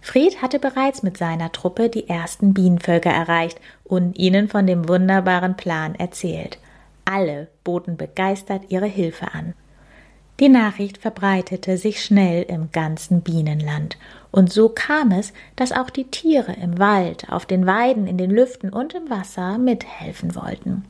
Fred 0.00 0.42
hatte 0.42 0.58
bereits 0.58 1.04
mit 1.04 1.16
seiner 1.16 1.52
Truppe 1.52 1.88
die 1.88 2.08
ersten 2.08 2.52
Bienenvölker 2.52 3.10
erreicht 3.10 3.60
und 3.84 4.18
ihnen 4.18 4.48
von 4.48 4.66
dem 4.66 4.88
wunderbaren 4.88 5.56
Plan 5.56 5.94
erzählt. 5.94 6.58
Alle 7.04 7.46
boten 7.62 7.96
begeistert 7.96 8.64
ihre 8.70 8.86
Hilfe 8.86 9.32
an. 9.32 9.54
Die 10.40 10.48
Nachricht 10.48 10.98
verbreitete 10.98 11.76
sich 11.78 12.04
schnell 12.04 12.42
im 12.42 12.72
ganzen 12.72 13.20
Bienenland, 13.20 13.96
und 14.32 14.52
so 14.52 14.68
kam 14.68 15.12
es, 15.12 15.32
dass 15.54 15.70
auch 15.70 15.90
die 15.90 16.10
Tiere 16.10 16.52
im 16.60 16.78
Wald, 16.80 17.30
auf 17.30 17.46
den 17.46 17.66
Weiden, 17.66 18.08
in 18.08 18.18
den 18.18 18.30
Lüften 18.30 18.70
und 18.70 18.94
im 18.94 19.08
Wasser 19.08 19.58
mithelfen 19.58 20.34
wollten. 20.34 20.84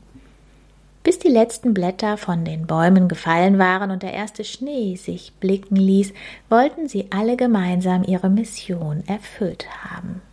Bis 1.03 1.19
die 1.19 1.29
letzten 1.29 1.75
Blätter 1.75 2.17
von 2.17 2.43
den 2.43 2.65
Bäumen 2.65 3.07
gefallen 3.07 3.59
waren 3.59 3.91
und 3.91 4.01
der 4.01 4.13
erste 4.13 4.43
Schnee 4.43 4.95
sich 4.95 5.33
blicken 5.39 5.75
ließ, 5.75 6.13
wollten 6.49 6.87
sie 6.87 7.11
alle 7.11 7.37
gemeinsam 7.37 8.03
ihre 8.03 8.31
Mission 8.31 9.03
erfüllt 9.05 9.67
haben. 9.83 10.23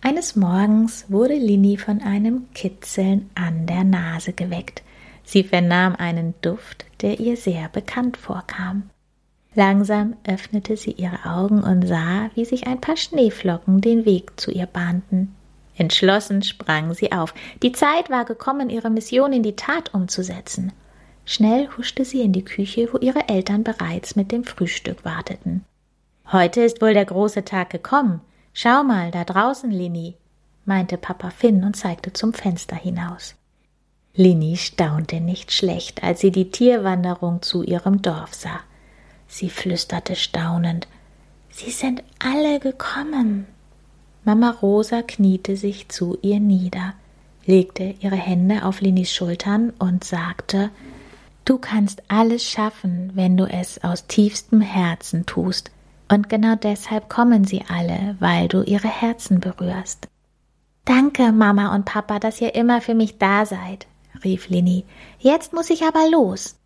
Eines 0.00 0.36
Morgens 0.36 1.06
wurde 1.08 1.34
Lini 1.34 1.76
von 1.76 2.00
einem 2.00 2.46
Kitzeln 2.54 3.28
an 3.34 3.66
der 3.66 3.82
Nase 3.82 4.32
geweckt. 4.32 4.84
Sie 5.24 5.42
vernahm 5.42 5.96
einen 5.96 6.34
Duft, 6.42 6.85
der 7.02 7.20
ihr 7.20 7.36
sehr 7.36 7.68
bekannt 7.68 8.16
vorkam. 8.16 8.90
Langsam 9.54 10.16
öffnete 10.26 10.76
sie 10.76 10.92
ihre 10.92 11.24
Augen 11.24 11.62
und 11.62 11.86
sah, 11.86 12.30
wie 12.34 12.44
sich 12.44 12.66
ein 12.66 12.80
paar 12.80 12.96
Schneeflocken 12.96 13.80
den 13.80 14.04
Weg 14.04 14.38
zu 14.38 14.50
ihr 14.50 14.66
bahnten. 14.66 15.34
Entschlossen 15.76 16.42
sprang 16.42 16.94
sie 16.94 17.12
auf. 17.12 17.34
Die 17.62 17.72
Zeit 17.72 18.10
war 18.10 18.24
gekommen, 18.24 18.70
ihre 18.70 18.90
Mission 18.90 19.32
in 19.32 19.42
die 19.42 19.56
Tat 19.56 19.94
umzusetzen. 19.94 20.72
Schnell 21.24 21.68
huschte 21.76 22.04
sie 22.04 22.20
in 22.20 22.32
die 22.32 22.44
Küche, 22.44 22.88
wo 22.92 22.98
ihre 22.98 23.28
Eltern 23.28 23.64
bereits 23.64 24.14
mit 24.14 24.30
dem 24.30 24.44
Frühstück 24.44 25.04
warteten. 25.04 25.64
Heute 26.30 26.62
ist 26.62 26.80
wohl 26.82 26.94
der 26.94 27.04
große 27.04 27.44
Tag 27.44 27.70
gekommen. 27.70 28.20
Schau 28.52 28.84
mal, 28.84 29.10
da 29.10 29.24
draußen, 29.24 29.70
Lini, 29.70 30.16
meinte 30.64 30.98
Papa 30.98 31.30
Finn 31.30 31.64
und 31.64 31.76
zeigte 31.76 32.12
zum 32.12 32.32
Fenster 32.32 32.76
hinaus. 32.76 33.34
Lini 34.16 34.56
staunte 34.56 35.20
nicht 35.20 35.52
schlecht, 35.52 36.02
als 36.02 36.20
sie 36.20 36.30
die 36.30 36.50
Tierwanderung 36.50 37.42
zu 37.42 37.62
ihrem 37.62 38.02
Dorf 38.02 38.34
sah. 38.34 38.60
Sie 39.28 39.50
flüsterte 39.50 40.16
staunend 40.16 40.88
Sie 41.58 41.70
sind 41.70 42.02
alle 42.18 42.60
gekommen. 42.60 43.46
Mama 44.24 44.50
Rosa 44.50 45.00
kniete 45.00 45.56
sich 45.56 45.88
zu 45.88 46.18
ihr 46.20 46.38
nieder, 46.38 46.92
legte 47.46 47.94
ihre 48.00 48.16
Hände 48.16 48.66
auf 48.66 48.82
Linis 48.82 49.10
Schultern 49.10 49.72
und 49.78 50.04
sagte 50.04 50.70
Du 51.46 51.56
kannst 51.56 52.02
alles 52.08 52.44
schaffen, 52.44 53.12
wenn 53.14 53.38
du 53.38 53.44
es 53.44 53.82
aus 53.82 54.06
tiefstem 54.06 54.60
Herzen 54.60 55.24
tust, 55.24 55.70
und 56.08 56.28
genau 56.28 56.56
deshalb 56.56 57.08
kommen 57.08 57.44
sie 57.44 57.62
alle, 57.68 58.16
weil 58.20 58.48
du 58.48 58.62
ihre 58.62 58.88
Herzen 58.88 59.40
berührst. 59.40 60.08
Danke, 60.84 61.32
Mama 61.32 61.74
und 61.74 61.86
Papa, 61.86 62.18
dass 62.18 62.40
ihr 62.40 62.54
immer 62.54 62.82
für 62.82 62.94
mich 62.94 63.16
da 63.16 63.46
seid, 63.46 63.86
rief 64.24 64.48
Lini. 64.48 64.84
Jetzt 65.18 65.52
muss 65.52 65.70
ich 65.70 65.82
aber 65.84 66.08
los. 66.10 66.56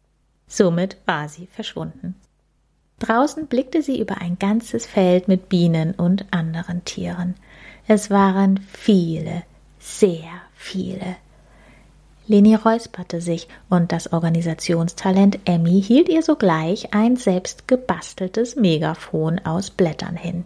Somit 0.46 0.96
war 1.06 1.28
sie 1.28 1.46
verschwunden. 1.46 2.14
Draußen 2.98 3.46
blickte 3.46 3.82
sie 3.82 3.98
über 3.98 4.18
ein 4.18 4.38
ganzes 4.38 4.86
Feld 4.86 5.26
mit 5.26 5.48
Bienen 5.48 5.92
und 5.92 6.26
anderen 6.32 6.84
Tieren. 6.84 7.34
Es 7.86 8.10
waren 8.10 8.60
viele, 8.72 9.42
sehr 9.78 10.30
viele. 10.54 11.16
Leni 12.26 12.54
räusperte 12.54 13.20
sich 13.20 13.48
und 13.68 13.90
das 13.90 14.12
Organisationstalent 14.12 15.40
Emmy 15.46 15.82
hielt 15.82 16.08
ihr 16.08 16.22
sogleich 16.22 16.94
ein 16.94 17.16
selbst 17.16 17.66
gebasteltes 17.66 18.54
Megafon 18.54 19.40
aus 19.40 19.70
Blättern 19.70 20.16
hin. 20.16 20.44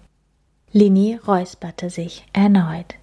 Lini 0.73 1.19
räusperte 1.27 1.91
sich 1.91 2.25
erneut. 2.33 2.95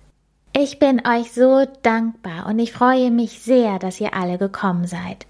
Ich 0.53 0.79
bin 0.79 1.01
euch 1.07 1.31
so 1.31 1.65
dankbar 1.81 2.45
und 2.45 2.59
ich 2.59 2.73
freue 2.73 3.09
mich 3.09 3.39
sehr, 3.39 3.79
dass 3.79 4.01
ihr 4.01 4.13
alle 4.13 4.37
gekommen 4.37 4.85
seid. 4.85 5.25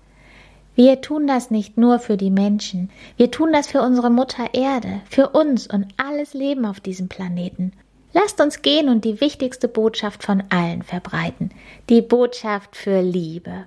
Wir 0.73 1.01
tun 1.01 1.27
das 1.27 1.51
nicht 1.51 1.77
nur 1.77 1.99
für 1.99 2.17
die 2.17 2.31
Menschen, 2.31 2.89
wir 3.17 3.29
tun 3.29 3.53
das 3.53 3.67
für 3.67 3.83
unsere 3.83 4.09
Mutter 4.09 4.53
Erde, 4.53 5.01
für 5.07 5.29
uns 5.29 5.67
und 5.67 5.85
alles 5.97 6.33
Leben 6.33 6.65
auf 6.65 6.79
diesem 6.79 7.07
Planeten. 7.07 7.71
Lasst 8.13 8.41
uns 8.41 8.63
gehen 8.63 8.89
und 8.89 9.05
die 9.05 9.21
wichtigste 9.21 9.67
Botschaft 9.67 10.23
von 10.23 10.43
allen 10.49 10.81
verbreiten, 10.81 11.51
die 11.87 12.01
Botschaft 12.01 12.75
für 12.75 13.01
Liebe. 13.01 13.65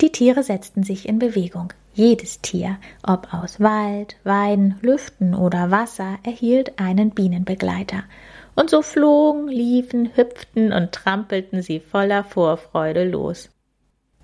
Die 0.00 0.12
Tiere 0.12 0.44
setzten 0.44 0.84
sich 0.84 1.08
in 1.08 1.18
Bewegung. 1.18 1.72
Jedes 1.94 2.40
Tier, 2.40 2.78
ob 3.02 3.34
aus 3.34 3.58
Wald, 3.58 4.16
Weiden, 4.22 4.76
Lüften 4.82 5.34
oder 5.34 5.72
Wasser, 5.72 6.18
erhielt 6.22 6.78
einen 6.78 7.10
Bienenbegleiter. 7.10 8.04
Und 8.60 8.68
so 8.68 8.82
flogen, 8.82 9.48
liefen, 9.48 10.10
hüpften 10.16 10.74
und 10.74 10.92
trampelten 10.92 11.62
sie 11.62 11.80
voller 11.80 12.24
Vorfreude 12.24 13.04
los. 13.04 13.48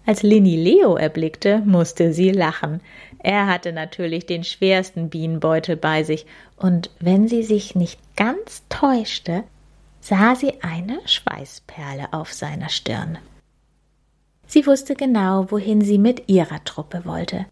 Als 0.05 0.23
Lini 0.23 0.57
Leo 0.57 0.97
erblickte, 0.97 1.63
musste 1.65 2.13
sie 2.13 2.33
lachen. 2.33 2.83
Er 3.19 3.47
hatte 3.47 3.73
natürlich 3.73 4.27
den 4.27 4.45
schwersten 4.45 5.09
Bienenbeutel 5.09 5.77
bei 5.79 6.03
sich, 6.03 6.27
und 6.59 6.91
wenn 7.01 7.29
sie 7.29 7.45
sich 7.45 7.77
nicht 7.77 7.99
ganz 8.15 8.63
täuschte, 8.69 9.45
sah 10.01 10.35
sie 10.35 10.53
eine 10.61 11.01
Schweißperle 11.07 12.13
auf 12.13 12.31
seiner 12.35 12.69
Stirn. 12.69 13.17
Sie 14.47 14.67
wusste 14.67 14.97
genau, 14.97 15.51
wohin 15.51 15.81
sie 15.81 15.99
mit 15.99 16.29
ihrer 16.29 16.63
Truppe 16.63 17.07
wollte. 17.07 17.47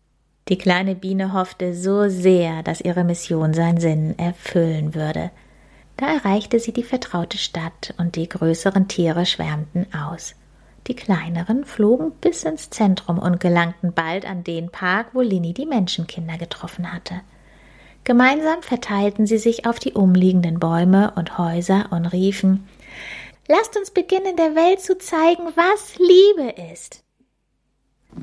Die 0.50 0.58
kleine 0.58 0.94
Biene 0.94 1.32
hoffte 1.32 1.74
so 1.74 2.10
sehr, 2.10 2.62
dass 2.62 2.82
ihre 2.82 3.04
Mission 3.04 3.54
seinen 3.54 3.80
Sinn 3.80 4.18
erfüllen 4.18 4.94
würde. 4.94 5.30
Da 5.96 6.06
erreichte 6.06 6.58
sie 6.58 6.72
die 6.72 6.82
vertraute 6.82 7.38
Stadt 7.38 7.94
und 7.98 8.16
die 8.16 8.28
größeren 8.28 8.88
Tiere 8.88 9.26
schwärmten 9.26 9.86
aus. 9.94 10.34
Die 10.86 10.96
kleineren 10.96 11.64
flogen 11.64 12.12
bis 12.20 12.44
ins 12.44 12.68
Zentrum 12.70 13.18
und 13.18 13.40
gelangten 13.40 13.92
bald 13.92 14.26
an 14.26 14.44
den 14.44 14.70
Park, 14.70 15.08
wo 15.12 15.20
Lini 15.20 15.54
die 15.54 15.66
Menschenkinder 15.66 16.36
getroffen 16.36 16.92
hatte. 16.92 17.20
Gemeinsam 18.02 18.60
verteilten 18.60 19.26
sie 19.26 19.38
sich 19.38 19.66
auf 19.66 19.78
die 19.78 19.92
umliegenden 19.92 20.58
Bäume 20.58 21.12
und 21.16 21.38
Häuser 21.38 21.86
und 21.90 22.06
riefen 22.06 22.68
Lasst 23.46 23.76
uns 23.76 23.90
beginnen, 23.90 24.36
der 24.36 24.54
Welt 24.54 24.80
zu 24.80 24.96
zeigen, 24.96 25.44
was 25.54 25.98
Liebe 25.98 26.50
ist. 26.72 27.04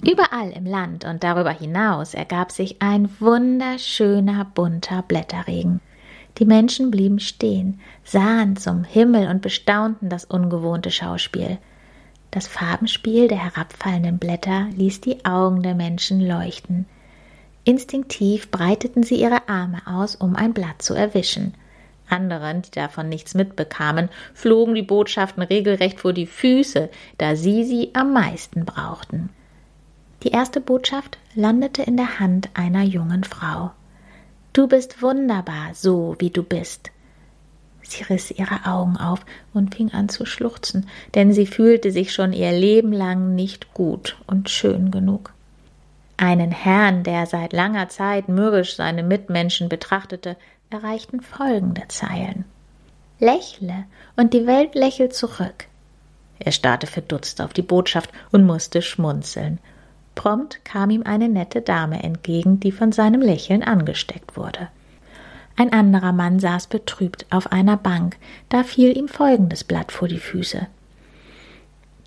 Überall 0.04 0.52
im 0.52 0.66
Land 0.66 1.06
und 1.06 1.24
darüber 1.24 1.52
hinaus 1.52 2.14
ergab 2.16 2.52
sich 2.52 2.82
ein 2.82 3.10
wunderschöner 3.20 4.46
bunter 4.46 5.04
Blätterregen. 5.04 5.80
Die 6.38 6.46
Menschen 6.46 6.92
blieben 6.92 7.20
stehen, 7.20 7.80
sahen 8.04 8.56
zum 8.56 8.84
Himmel 8.84 9.28
und 9.28 9.42
bestaunten 9.42 10.10
das 10.10 10.26
ungewohnte 10.26 10.92
Schauspiel. 10.92 11.58
Das 12.32 12.48
Farbenspiel 12.48 13.28
der 13.28 13.44
herabfallenden 13.44 14.18
Blätter 14.18 14.68
ließ 14.76 15.02
die 15.02 15.26
Augen 15.26 15.62
der 15.62 15.76
Menschen 15.76 16.22
leuchten. 16.22 16.86
Instinktiv 17.64 18.50
breiteten 18.50 19.04
sie 19.04 19.22
ihre 19.22 19.50
Arme 19.50 19.82
aus, 19.86 20.16
um 20.16 20.36
ein 20.36 20.54
Blatt 20.54 20.82
zu 20.82 20.94
erwischen. 20.94 21.54
Anderen, 22.10 22.62
die 22.62 22.72
davon 22.72 23.10
nichts 23.10 23.36
mitbekamen, 23.36 24.10
flogen 24.34 24.76
die 24.76 24.82
Botschaften 24.82 25.44
regelrecht 25.44 26.00
vor 26.00 26.14
die 26.14 26.26
Füße, 26.26 26.90
da 27.18 27.36
sie 27.36 27.64
sie 27.64 27.92
am 27.94 28.14
meisten 28.14 28.66
brauchten. 28.66 29.30
Die 30.24 30.30
erste 30.30 30.62
Botschaft 30.62 31.18
landete 31.36 31.84
in 31.84 31.98
der 31.98 32.20
Hand 32.20 32.50
einer 32.54 32.84
jungen 32.84 33.24
Frau. 33.24 33.72
Du 34.54 34.68
bist 34.68 35.02
wunderbar, 35.02 35.70
so 35.74 36.16
wie 36.20 36.30
du 36.30 36.44
bist. 36.44 36.92
Sie 37.84 38.04
riss 38.04 38.32
ihre 38.32 38.66
Augen 38.66 38.98
auf 38.98 39.26
und 39.54 39.76
fing 39.76 39.92
an 39.92 40.10
zu 40.10 40.26
schluchzen, 40.26 40.88
denn 41.16 41.34
sie 41.34 41.46
fühlte 41.46 41.92
sich 41.92 42.14
schon 42.14 42.34
ihr 42.34 42.52
Leben 42.52 42.92
lang 42.92 43.36
nicht 43.36 43.74
gut 43.74 44.18
und 44.28 44.50
schön 44.50 44.92
genug. 44.92 45.34
Einen 46.18 46.52
Herrn, 46.52 47.04
der 47.04 47.26
seit 47.26 47.54
langer 47.54 47.90
Zeit 47.90 48.30
mürrisch 48.30 48.76
seine 48.76 49.04
Mitmenschen 49.04 49.70
betrachtete, 49.70 50.38
erreichten 50.70 51.22
folgende 51.22 51.88
Zeilen. 51.88 52.46
Lächle, 53.20 53.86
und 54.16 54.34
die 54.34 54.48
Welt 54.48 54.76
lächelt 54.76 55.14
zurück. 55.14 55.66
Er 56.40 56.52
starrte 56.52 56.88
verdutzt 56.88 57.42
auf 57.42 57.54
die 57.54 57.62
Botschaft 57.62 58.10
und 58.32 58.46
musste 58.46 58.82
schmunzeln. 58.82 59.60
Prompt 60.16 60.64
kam 60.66 60.90
ihm 60.90 61.04
eine 61.04 61.30
nette 61.30 61.62
Dame 61.62 62.04
entgegen, 62.04 62.60
die 62.60 62.72
von 62.72 62.92
seinem 62.92 63.22
Lächeln 63.22 63.64
angesteckt 63.64 64.38
wurde. 64.38 64.70
Ein 65.58 65.74
anderer 65.74 66.12
Mann 66.12 66.40
saß 66.40 66.68
betrübt 66.68 67.26
auf 67.30 67.52
einer 67.52 67.78
Bank, 67.78 68.18
da 68.50 68.64
fiel 68.64 68.98
ihm 68.98 69.08
folgendes 69.08 69.64
Blatt 69.64 69.92
vor 69.92 70.08
die 70.08 70.20
Füße. 70.20 70.68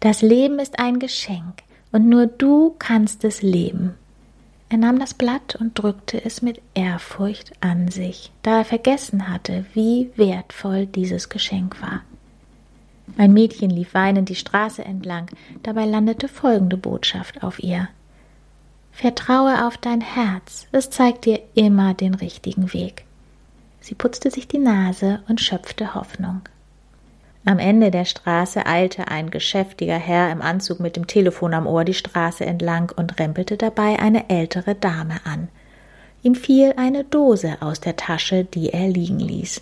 Das 0.00 0.22
Leben 0.22 0.58
ist 0.58 0.78
ein 0.78 0.98
Geschenk, 0.98 1.62
und 1.92 2.08
nur 2.08 2.26
du 2.26 2.74
kannst 2.78 3.24
es 3.24 3.42
leben. 3.42 3.94
Er 4.68 4.78
nahm 4.78 4.98
das 4.98 5.14
Blatt 5.14 5.56
und 5.56 5.78
drückte 5.78 6.24
es 6.24 6.42
mit 6.42 6.60
Ehrfurcht 6.74 7.52
an 7.60 7.88
sich, 7.88 8.32
da 8.42 8.58
er 8.58 8.64
vergessen 8.64 9.28
hatte, 9.28 9.64
wie 9.74 10.10
wertvoll 10.16 10.86
dieses 10.86 11.28
Geschenk 11.28 11.80
war. 11.80 12.00
Ein 13.16 13.32
Mädchen 13.32 13.70
lief 13.70 13.94
weinend 13.94 14.28
die 14.28 14.34
Straße 14.34 14.84
entlang, 14.84 15.30
dabei 15.62 15.84
landete 15.84 16.28
folgende 16.28 16.76
Botschaft 16.76 17.42
auf 17.42 17.62
ihr. 17.62 17.88
Vertraue 18.90 19.66
auf 19.66 19.76
dein 19.76 20.00
Herz, 20.00 20.66
es 20.72 20.90
zeigt 20.90 21.24
dir 21.24 21.40
immer 21.54 21.94
den 21.94 22.14
richtigen 22.14 22.72
Weg. 22.72 23.04
Sie 23.80 23.94
putzte 23.94 24.30
sich 24.30 24.48
die 24.48 24.58
Nase 24.58 25.22
und 25.28 25.40
schöpfte 25.40 25.94
Hoffnung. 25.94 26.42
Am 27.44 27.58
Ende 27.58 27.90
der 27.90 28.06
Straße 28.06 28.64
eilte 28.64 29.08
ein 29.08 29.30
geschäftiger 29.30 29.98
Herr 29.98 30.32
im 30.32 30.40
Anzug 30.40 30.80
mit 30.80 30.96
dem 30.96 31.06
Telefon 31.06 31.52
am 31.52 31.66
Ohr 31.66 31.84
die 31.84 31.92
Straße 31.92 32.46
entlang 32.46 32.90
und 32.96 33.20
rempelte 33.20 33.58
dabei 33.58 33.98
eine 33.98 34.30
ältere 34.30 34.74
Dame 34.74 35.16
an. 35.24 35.48
Ihm 36.22 36.34
fiel 36.34 36.72
eine 36.78 37.04
Dose 37.04 37.58
aus 37.60 37.80
der 37.80 37.96
Tasche, 37.96 38.44
die 38.44 38.70
er 38.70 38.88
liegen 38.88 39.18
ließ. 39.18 39.60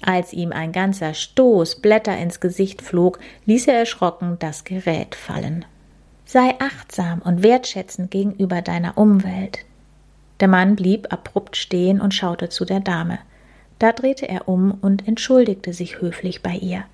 Als 0.00 0.32
ihm 0.32 0.52
ein 0.52 0.72
ganzer 0.72 1.14
Stoß 1.14 1.76
Blätter 1.76 2.16
ins 2.16 2.40
Gesicht 2.40 2.82
flog, 2.82 3.18
ließ 3.46 3.66
er 3.68 3.78
erschrocken 3.78 4.36
das 4.38 4.64
Gerät 4.64 5.14
fallen. 5.14 5.64
Sei 6.24 6.54
achtsam 6.60 7.20
und 7.22 7.42
wertschätzend 7.42 8.10
gegenüber 8.10 8.62
deiner 8.62 8.96
Umwelt. 8.98 9.60
Der 10.40 10.48
Mann 10.48 10.76
blieb 10.76 11.12
abrupt 11.12 11.56
stehen 11.56 12.00
und 12.00 12.14
schaute 12.14 12.48
zu 12.48 12.64
der 12.64 12.80
Dame. 12.80 13.18
Da 13.78 13.92
drehte 13.92 14.28
er 14.28 14.48
um 14.48 14.72
und 14.80 15.08
entschuldigte 15.08 15.72
sich 15.72 16.00
höflich 16.00 16.42
bei 16.42 16.54
ihr. 16.54 16.84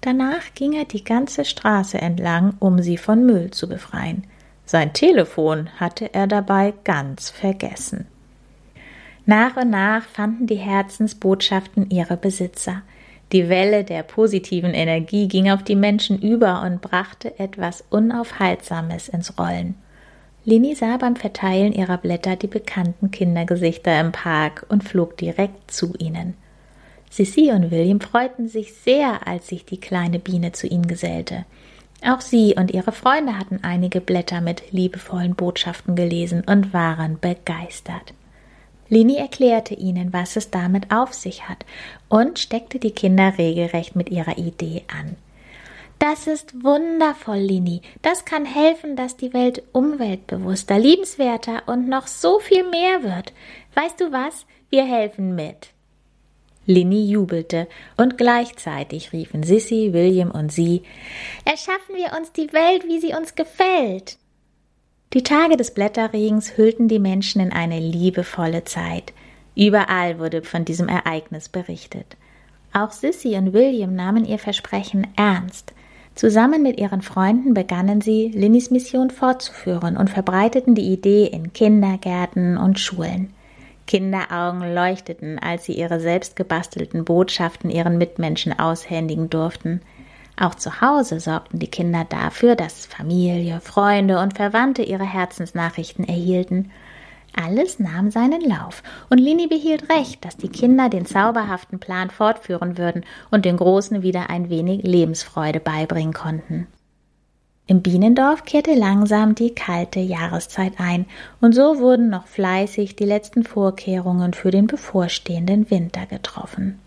Danach 0.00 0.54
ging 0.54 0.74
er 0.74 0.84
die 0.84 1.04
ganze 1.04 1.44
Straße 1.44 1.98
entlang, 2.00 2.54
um 2.60 2.82
sie 2.82 2.98
von 2.98 3.24
Müll 3.24 3.50
zu 3.50 3.68
befreien. 3.68 4.24
Sein 4.66 4.92
Telefon 4.92 5.68
hatte 5.78 6.12
er 6.14 6.26
dabei 6.26 6.72
ganz 6.84 7.30
vergessen. 7.30 8.06
Nach 9.26 9.56
und 9.56 9.70
nach 9.70 10.02
fanden 10.02 10.46
die 10.46 10.56
Herzensbotschaften 10.56 11.90
ihre 11.90 12.16
Besitzer. 12.16 12.82
Die 13.32 13.48
Welle 13.48 13.84
der 13.84 14.02
positiven 14.02 14.74
Energie 14.74 15.28
ging 15.28 15.50
auf 15.50 15.62
die 15.62 15.76
Menschen 15.76 16.20
über 16.20 16.62
und 16.62 16.82
brachte 16.82 17.38
etwas 17.38 17.82
Unaufhaltsames 17.90 19.08
ins 19.08 19.38
Rollen. 19.38 19.76
Lini 20.44 20.74
sah 20.74 20.98
beim 20.98 21.16
Verteilen 21.16 21.72
ihrer 21.72 21.96
Blätter 21.96 22.36
die 22.36 22.48
bekannten 22.48 23.10
Kindergesichter 23.10 23.98
im 23.98 24.12
Park 24.12 24.66
und 24.68 24.84
flog 24.84 25.16
direkt 25.16 25.70
zu 25.70 25.94
ihnen. 25.98 26.34
Sissy 27.08 27.50
und 27.50 27.70
William 27.70 28.00
freuten 28.00 28.48
sich 28.48 28.74
sehr, 28.74 29.26
als 29.26 29.48
sich 29.48 29.64
die 29.64 29.80
kleine 29.80 30.18
Biene 30.18 30.52
zu 30.52 30.66
ihnen 30.66 30.86
gesellte. 30.86 31.46
Auch 32.06 32.20
sie 32.20 32.54
und 32.58 32.72
ihre 32.74 32.92
Freunde 32.92 33.38
hatten 33.38 33.60
einige 33.62 34.02
Blätter 34.02 34.42
mit 34.42 34.70
liebevollen 34.72 35.34
Botschaften 35.34 35.96
gelesen 35.96 36.42
und 36.44 36.74
waren 36.74 37.18
begeistert. 37.18 38.12
Lini 38.88 39.16
erklärte 39.16 39.74
ihnen, 39.74 40.12
was 40.12 40.36
es 40.36 40.50
damit 40.50 40.92
auf 40.92 41.12
sich 41.14 41.48
hat 41.48 41.64
und 42.08 42.38
steckte 42.38 42.78
die 42.78 42.90
Kinder 42.90 43.34
regelrecht 43.38 43.96
mit 43.96 44.10
ihrer 44.10 44.38
Idee 44.38 44.82
an. 44.88 45.16
Das 45.98 46.26
ist 46.26 46.62
wundervoll, 46.62 47.38
Lini. 47.38 47.80
Das 48.02 48.24
kann 48.24 48.44
helfen, 48.44 48.96
dass 48.96 49.16
die 49.16 49.32
Welt 49.32 49.62
umweltbewusster, 49.72 50.78
liebenswerter 50.78 51.62
und 51.66 51.88
noch 51.88 52.06
so 52.06 52.40
viel 52.40 52.68
mehr 52.68 53.02
wird. 53.02 53.32
Weißt 53.74 54.00
du 54.00 54.12
was? 54.12 54.44
Wir 54.70 54.84
helfen 54.84 55.34
mit. 55.34 55.68
Linny 56.66 57.06
jubelte, 57.10 57.68
und 57.96 58.16
gleichzeitig 58.16 59.12
riefen 59.12 59.42
Sissy, 59.42 59.92
William 59.92 60.30
und 60.30 60.50
sie 60.50 60.82
Erschaffen 61.44 61.94
wir 61.94 62.16
uns 62.18 62.32
die 62.32 62.52
Welt, 62.52 62.84
wie 62.86 63.00
sie 63.00 63.14
uns 63.14 63.34
gefällt. 63.34 64.16
Die 65.14 65.22
Tage 65.22 65.56
des 65.56 65.70
Blätterregens 65.70 66.56
hüllten 66.56 66.88
die 66.88 66.98
Menschen 66.98 67.40
in 67.40 67.52
eine 67.52 67.78
liebevolle 67.78 68.64
Zeit. 68.64 69.12
Überall 69.54 70.18
wurde 70.18 70.42
von 70.42 70.64
diesem 70.64 70.88
Ereignis 70.88 71.48
berichtet. 71.48 72.16
Auch 72.72 72.90
Sissy 72.90 73.36
und 73.36 73.52
William 73.52 73.94
nahmen 73.94 74.24
ihr 74.24 74.40
Versprechen 74.40 75.06
ernst. 75.14 75.72
Zusammen 76.16 76.64
mit 76.64 76.80
ihren 76.80 77.00
Freunden 77.00 77.54
begannen 77.54 78.00
sie, 78.00 78.32
Linnys 78.34 78.72
Mission 78.72 79.10
fortzuführen 79.10 79.96
und 79.96 80.10
verbreiteten 80.10 80.74
die 80.74 80.92
Idee 80.92 81.26
in 81.26 81.52
Kindergärten 81.52 82.56
und 82.56 82.80
Schulen. 82.80 83.32
Kinderaugen 83.86 84.74
leuchteten, 84.74 85.38
als 85.38 85.66
sie 85.66 85.74
ihre 85.74 86.00
selbstgebastelten 86.00 87.04
Botschaften 87.04 87.70
ihren 87.70 87.98
Mitmenschen 87.98 88.58
aushändigen 88.58 89.30
durften. 89.30 89.80
Auch 90.36 90.54
zu 90.56 90.80
Hause 90.80 91.20
sorgten 91.20 91.60
die 91.60 91.70
Kinder 91.70 92.04
dafür, 92.08 92.56
dass 92.56 92.86
Familie, 92.86 93.60
Freunde 93.60 94.18
und 94.18 94.34
Verwandte 94.34 94.82
ihre 94.82 95.04
Herzensnachrichten 95.04 96.04
erhielten. 96.04 96.70
Alles 97.36 97.78
nahm 97.78 98.10
seinen 98.10 98.40
Lauf, 98.40 98.82
und 99.10 99.18
Lini 99.18 99.46
behielt 99.46 99.88
recht, 99.90 100.24
dass 100.24 100.36
die 100.36 100.48
Kinder 100.48 100.88
den 100.88 101.06
zauberhaften 101.06 101.78
Plan 101.78 102.10
fortführen 102.10 102.78
würden 102.78 103.04
und 103.30 103.44
den 103.44 103.56
Großen 103.56 104.02
wieder 104.02 104.30
ein 104.30 104.50
wenig 104.50 104.82
Lebensfreude 104.82 105.60
beibringen 105.60 106.12
konnten. 106.12 106.66
Im 107.66 107.80
Bienendorf 107.80 108.44
kehrte 108.44 108.74
langsam 108.74 109.34
die 109.34 109.54
kalte 109.54 109.98
Jahreszeit 109.98 110.74
ein, 110.78 111.06
und 111.40 111.54
so 111.54 111.78
wurden 111.78 112.10
noch 112.10 112.26
fleißig 112.26 112.94
die 112.94 113.06
letzten 113.06 113.42
Vorkehrungen 113.42 114.34
für 114.34 114.50
den 114.50 114.66
bevorstehenden 114.66 115.70
Winter 115.70 116.06
getroffen. 116.06 116.78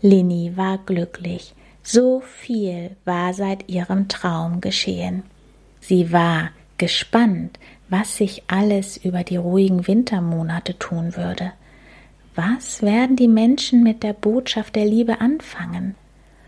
Linny 0.00 0.56
war 0.56 0.78
glücklich, 0.78 1.54
so 1.86 2.20
viel 2.20 2.96
war 3.04 3.32
seit 3.32 3.68
ihrem 3.68 4.08
Traum 4.08 4.60
geschehen. 4.60 5.22
Sie 5.80 6.12
war 6.12 6.50
gespannt, 6.78 7.60
was 7.88 8.16
sich 8.16 8.42
alles 8.48 8.96
über 8.96 9.22
die 9.22 9.36
ruhigen 9.36 9.86
Wintermonate 9.86 10.78
tun 10.78 11.16
würde. 11.16 11.52
Was 12.34 12.82
werden 12.82 13.14
die 13.14 13.28
Menschen 13.28 13.82
mit 13.82 14.02
der 14.02 14.12
Botschaft 14.12 14.74
der 14.74 14.84
Liebe 14.84 15.20
anfangen? 15.20 15.94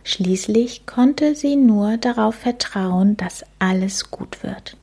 Schließlich 0.02 0.86
konnte 0.86 1.34
sie 1.34 1.54
nur 1.54 1.98
darauf 1.98 2.34
vertrauen, 2.34 3.16
dass 3.16 3.44
alles 3.58 4.10
gut 4.10 4.42
wird. 4.42 4.76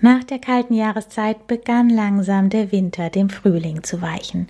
Nach 0.00 0.24
der 0.24 0.40
kalten 0.40 0.74
Jahreszeit 0.74 1.46
begann 1.46 1.88
langsam 1.88 2.50
der 2.50 2.72
Winter 2.72 3.10
dem 3.10 3.30
Frühling 3.30 3.84
zu 3.84 4.02
weichen. 4.02 4.48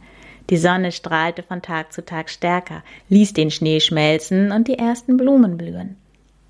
Die 0.52 0.58
Sonne 0.58 0.92
strahlte 0.92 1.42
von 1.42 1.62
Tag 1.62 1.94
zu 1.94 2.04
Tag 2.04 2.28
stärker, 2.28 2.82
ließ 3.08 3.32
den 3.32 3.50
Schnee 3.50 3.80
schmelzen 3.80 4.52
und 4.52 4.68
die 4.68 4.76
ersten 4.76 5.16
Blumen 5.16 5.56
blühen. 5.56 5.96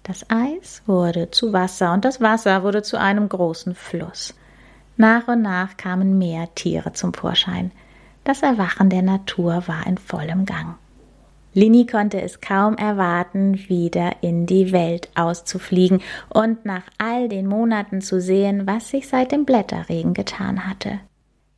Das 0.02 0.28
Eis 0.28 0.82
wurde 0.86 1.30
zu 1.30 1.52
Wasser 1.52 1.92
und 1.92 2.04
das 2.04 2.20
Wasser 2.20 2.64
wurde 2.64 2.82
zu 2.82 2.98
einem 2.98 3.28
großen 3.28 3.76
Fluss. 3.76 4.34
Nach 4.96 5.28
und 5.28 5.42
nach 5.42 5.76
kamen 5.76 6.18
mehr 6.18 6.52
Tiere 6.56 6.92
zum 6.94 7.14
Vorschein. 7.14 7.70
Das 8.24 8.42
Erwachen 8.42 8.90
der 8.90 9.02
Natur 9.02 9.62
war 9.68 9.86
in 9.86 9.98
vollem 9.98 10.46
Gang. 10.46 10.74
Lini 11.54 11.86
konnte 11.86 12.20
es 12.22 12.40
kaum 12.40 12.76
erwarten, 12.78 13.68
wieder 13.68 14.16
in 14.20 14.46
die 14.46 14.72
Welt 14.72 15.10
auszufliegen 15.14 16.00
und 16.28 16.64
nach 16.64 16.86
all 16.98 17.28
den 17.28 17.46
Monaten 17.46 18.00
zu 18.00 18.20
sehen, 18.20 18.66
was 18.66 18.88
sich 18.88 19.06
seit 19.06 19.30
dem 19.30 19.44
Blätterregen 19.44 20.12
getan 20.12 20.68
hatte. 20.68 20.98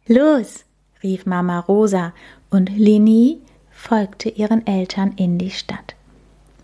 Los, 0.06 0.66
rief 1.04 1.26
Mama 1.26 1.60
Rosa, 1.60 2.12
und 2.50 2.70
Lini 2.76 3.38
folgte 3.70 4.28
ihren 4.28 4.66
Eltern 4.66 5.12
in 5.16 5.38
die 5.38 5.50
Stadt. 5.50 5.94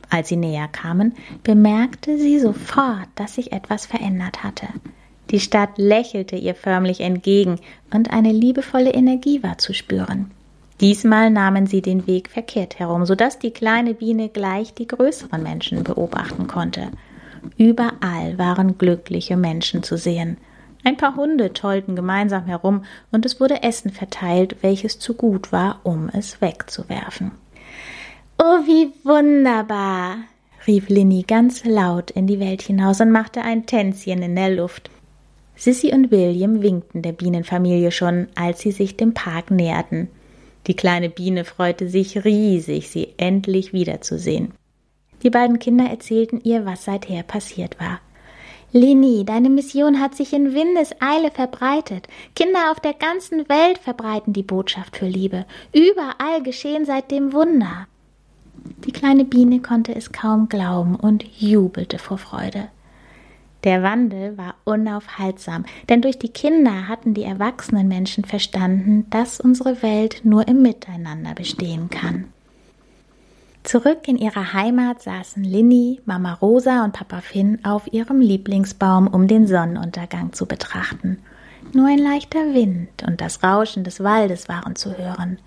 Als 0.08 0.28
sie 0.28 0.36
näher 0.36 0.66
kamen, 0.66 1.14
bemerkte 1.44 2.18
sie 2.18 2.40
sofort, 2.40 3.08
dass 3.14 3.36
sich 3.36 3.52
etwas 3.52 3.86
verändert 3.86 4.42
hatte. 4.42 4.66
Die 5.30 5.38
Stadt 5.38 5.78
lächelte 5.78 6.34
ihr 6.34 6.56
förmlich 6.56 7.00
entgegen 7.00 7.60
und 7.94 8.10
eine 8.10 8.32
liebevolle 8.32 8.92
Energie 8.92 9.42
war 9.44 9.58
zu 9.58 9.72
spüren. 9.72 10.32
Diesmal 10.80 11.30
nahmen 11.30 11.66
sie 11.66 11.82
den 11.82 12.06
Weg 12.06 12.28
verkehrt 12.30 12.78
herum, 12.78 13.04
sodass 13.06 13.38
die 13.38 13.52
kleine 13.52 13.94
Biene 13.94 14.28
gleich 14.30 14.74
die 14.74 14.88
größeren 14.88 15.42
Menschen 15.42 15.84
beobachten 15.84 16.46
konnte. 16.46 16.88
Überall 17.56 18.38
waren 18.38 18.78
glückliche 18.78 19.36
Menschen 19.36 19.82
zu 19.82 19.96
sehen. 19.96 20.38
Ein 20.82 20.96
paar 20.96 21.16
Hunde 21.16 21.52
tollten 21.52 21.94
gemeinsam 21.94 22.46
herum 22.46 22.84
und 23.12 23.26
es 23.26 23.40
wurde 23.40 23.62
Essen 23.62 23.90
verteilt, 23.90 24.56
welches 24.62 24.98
zu 24.98 25.14
gut 25.14 25.52
war, 25.52 25.80
um 25.82 26.08
es 26.12 26.40
wegzuwerfen. 26.40 27.32
Oh, 28.38 28.66
wie 28.66 28.92
wunderbar! 29.04 30.16
rief 30.66 30.88
Linny 30.88 31.24
ganz 31.26 31.64
laut 31.64 32.10
in 32.10 32.26
die 32.26 32.40
Welt 32.40 32.62
hinaus 32.62 33.00
und 33.00 33.10
machte 33.10 33.42
ein 33.42 33.66
Tänzchen 33.66 34.22
in 34.22 34.36
der 34.36 34.54
Luft. 34.54 34.90
Sissy 35.56 35.92
und 35.92 36.10
William 36.10 36.62
winkten 36.62 37.02
der 37.02 37.12
Bienenfamilie 37.12 37.90
schon, 37.90 38.28
als 38.34 38.60
sie 38.60 38.72
sich 38.72 38.96
dem 38.96 39.12
Park 39.12 39.50
näherten. 39.50 40.08
Die 40.66 40.74
kleine 40.74 41.10
Biene 41.10 41.44
freute 41.44 41.88
sich 41.88 42.24
riesig, 42.24 42.88
sie 42.88 43.08
endlich 43.18 43.72
wiederzusehen. 43.72 44.52
Die 45.22 45.30
beiden 45.30 45.58
Kinder 45.58 45.84
erzählten 45.84 46.40
ihr, 46.42 46.64
was 46.64 46.84
seither 46.84 47.22
passiert 47.22 47.78
war. 47.78 48.00
Lini, 48.72 49.24
deine 49.24 49.50
Mission 49.50 49.98
hat 49.98 50.14
sich 50.14 50.32
in 50.32 50.54
Windeseile 50.54 51.32
verbreitet. 51.32 52.06
Kinder 52.36 52.70
auf 52.70 52.78
der 52.78 52.94
ganzen 52.94 53.48
Welt 53.48 53.78
verbreiten 53.78 54.32
die 54.32 54.44
Botschaft 54.44 54.96
für 54.96 55.06
Liebe. 55.06 55.44
Überall 55.72 56.42
geschehen 56.44 56.84
seitdem 56.84 57.32
Wunder. 57.32 57.88
Die 58.84 58.92
kleine 58.92 59.24
Biene 59.24 59.60
konnte 59.60 59.94
es 59.94 60.12
kaum 60.12 60.48
glauben 60.48 60.94
und 60.94 61.24
jubelte 61.40 61.98
vor 61.98 62.18
Freude. 62.18 62.68
Der 63.64 63.82
Wandel 63.82 64.38
war 64.38 64.54
unaufhaltsam, 64.64 65.64
denn 65.88 66.00
durch 66.00 66.18
die 66.18 66.28
Kinder 66.30 66.86
hatten 66.88 67.12
die 67.12 67.24
erwachsenen 67.24 67.88
Menschen 67.88 68.24
verstanden, 68.24 69.06
dass 69.10 69.40
unsere 69.40 69.82
Welt 69.82 70.20
nur 70.24 70.46
im 70.46 70.62
Miteinander 70.62 71.34
bestehen 71.34 71.90
kann. 71.90 72.32
Zurück 73.62 74.08
in 74.08 74.16
ihrer 74.16 74.54
Heimat 74.54 75.02
saßen 75.02 75.44
Linny, 75.44 76.00
Mama 76.06 76.34
Rosa 76.34 76.84
und 76.84 76.92
Papa 76.92 77.20
Finn 77.20 77.62
auf 77.64 77.92
ihrem 77.92 78.20
Lieblingsbaum, 78.20 79.06
um 79.06 79.28
den 79.28 79.46
Sonnenuntergang 79.46 80.32
zu 80.32 80.46
betrachten. 80.46 81.18
Nur 81.72 81.86
ein 81.86 81.98
leichter 81.98 82.54
Wind 82.54 82.88
und 83.06 83.20
das 83.20 83.42
Rauschen 83.42 83.84
des 83.84 84.02
Waldes 84.02 84.48
waren 84.48 84.76
zu 84.76 84.96
hören. 84.96 85.38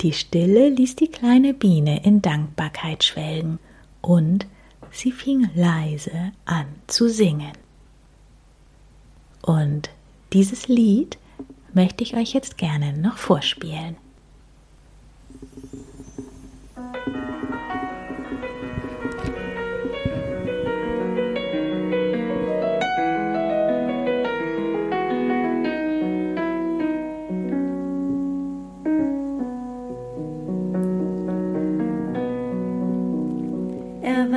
Die 0.00 0.12
Stille 0.12 0.70
ließ 0.70 0.96
die 0.96 1.08
kleine 1.08 1.54
Biene 1.54 2.04
in 2.04 2.22
Dankbarkeit 2.22 3.04
schwelgen 3.04 3.58
und 4.00 4.46
sie 4.90 5.12
fing 5.12 5.48
leise 5.54 6.32
an 6.46 6.66
zu 6.86 7.08
singen. 7.08 7.52
Und 9.42 9.90
dieses 10.32 10.68
Lied 10.68 11.18
möchte 11.74 12.02
ich 12.02 12.16
euch 12.16 12.32
jetzt 12.32 12.58
gerne 12.58 12.92
noch 12.94 13.18
vorspielen. 13.18 13.96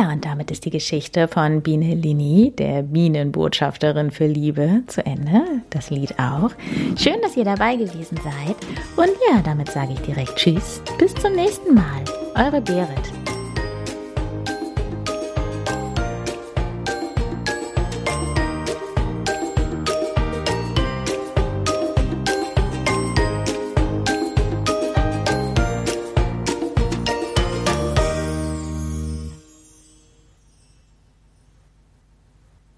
Ja, 0.00 0.10
und 0.12 0.24
damit 0.24 0.50
ist 0.50 0.64
die 0.64 0.70
Geschichte 0.70 1.28
von 1.28 1.60
Biene 1.60 1.94
Lini, 1.94 2.54
der 2.56 2.82
Bienenbotschafterin 2.82 4.10
für 4.10 4.26
Liebe, 4.26 4.82
zu 4.86 5.04
Ende. 5.04 5.42
Das 5.68 5.90
Lied 5.90 6.18
auch. 6.18 6.52
Schön, 6.96 7.20
dass 7.20 7.36
ihr 7.36 7.44
dabei 7.44 7.76
gewesen 7.76 8.18
seid. 8.24 8.56
Und 8.96 9.14
ja, 9.30 9.42
damit 9.44 9.68
sage 9.68 9.92
ich 9.92 10.00
direkt 10.00 10.36
Tschüss. 10.36 10.80
Bis 10.98 11.12
zum 11.16 11.34
nächsten 11.34 11.74
Mal. 11.74 12.02
Eure 12.34 12.62
Berit. 12.62 13.19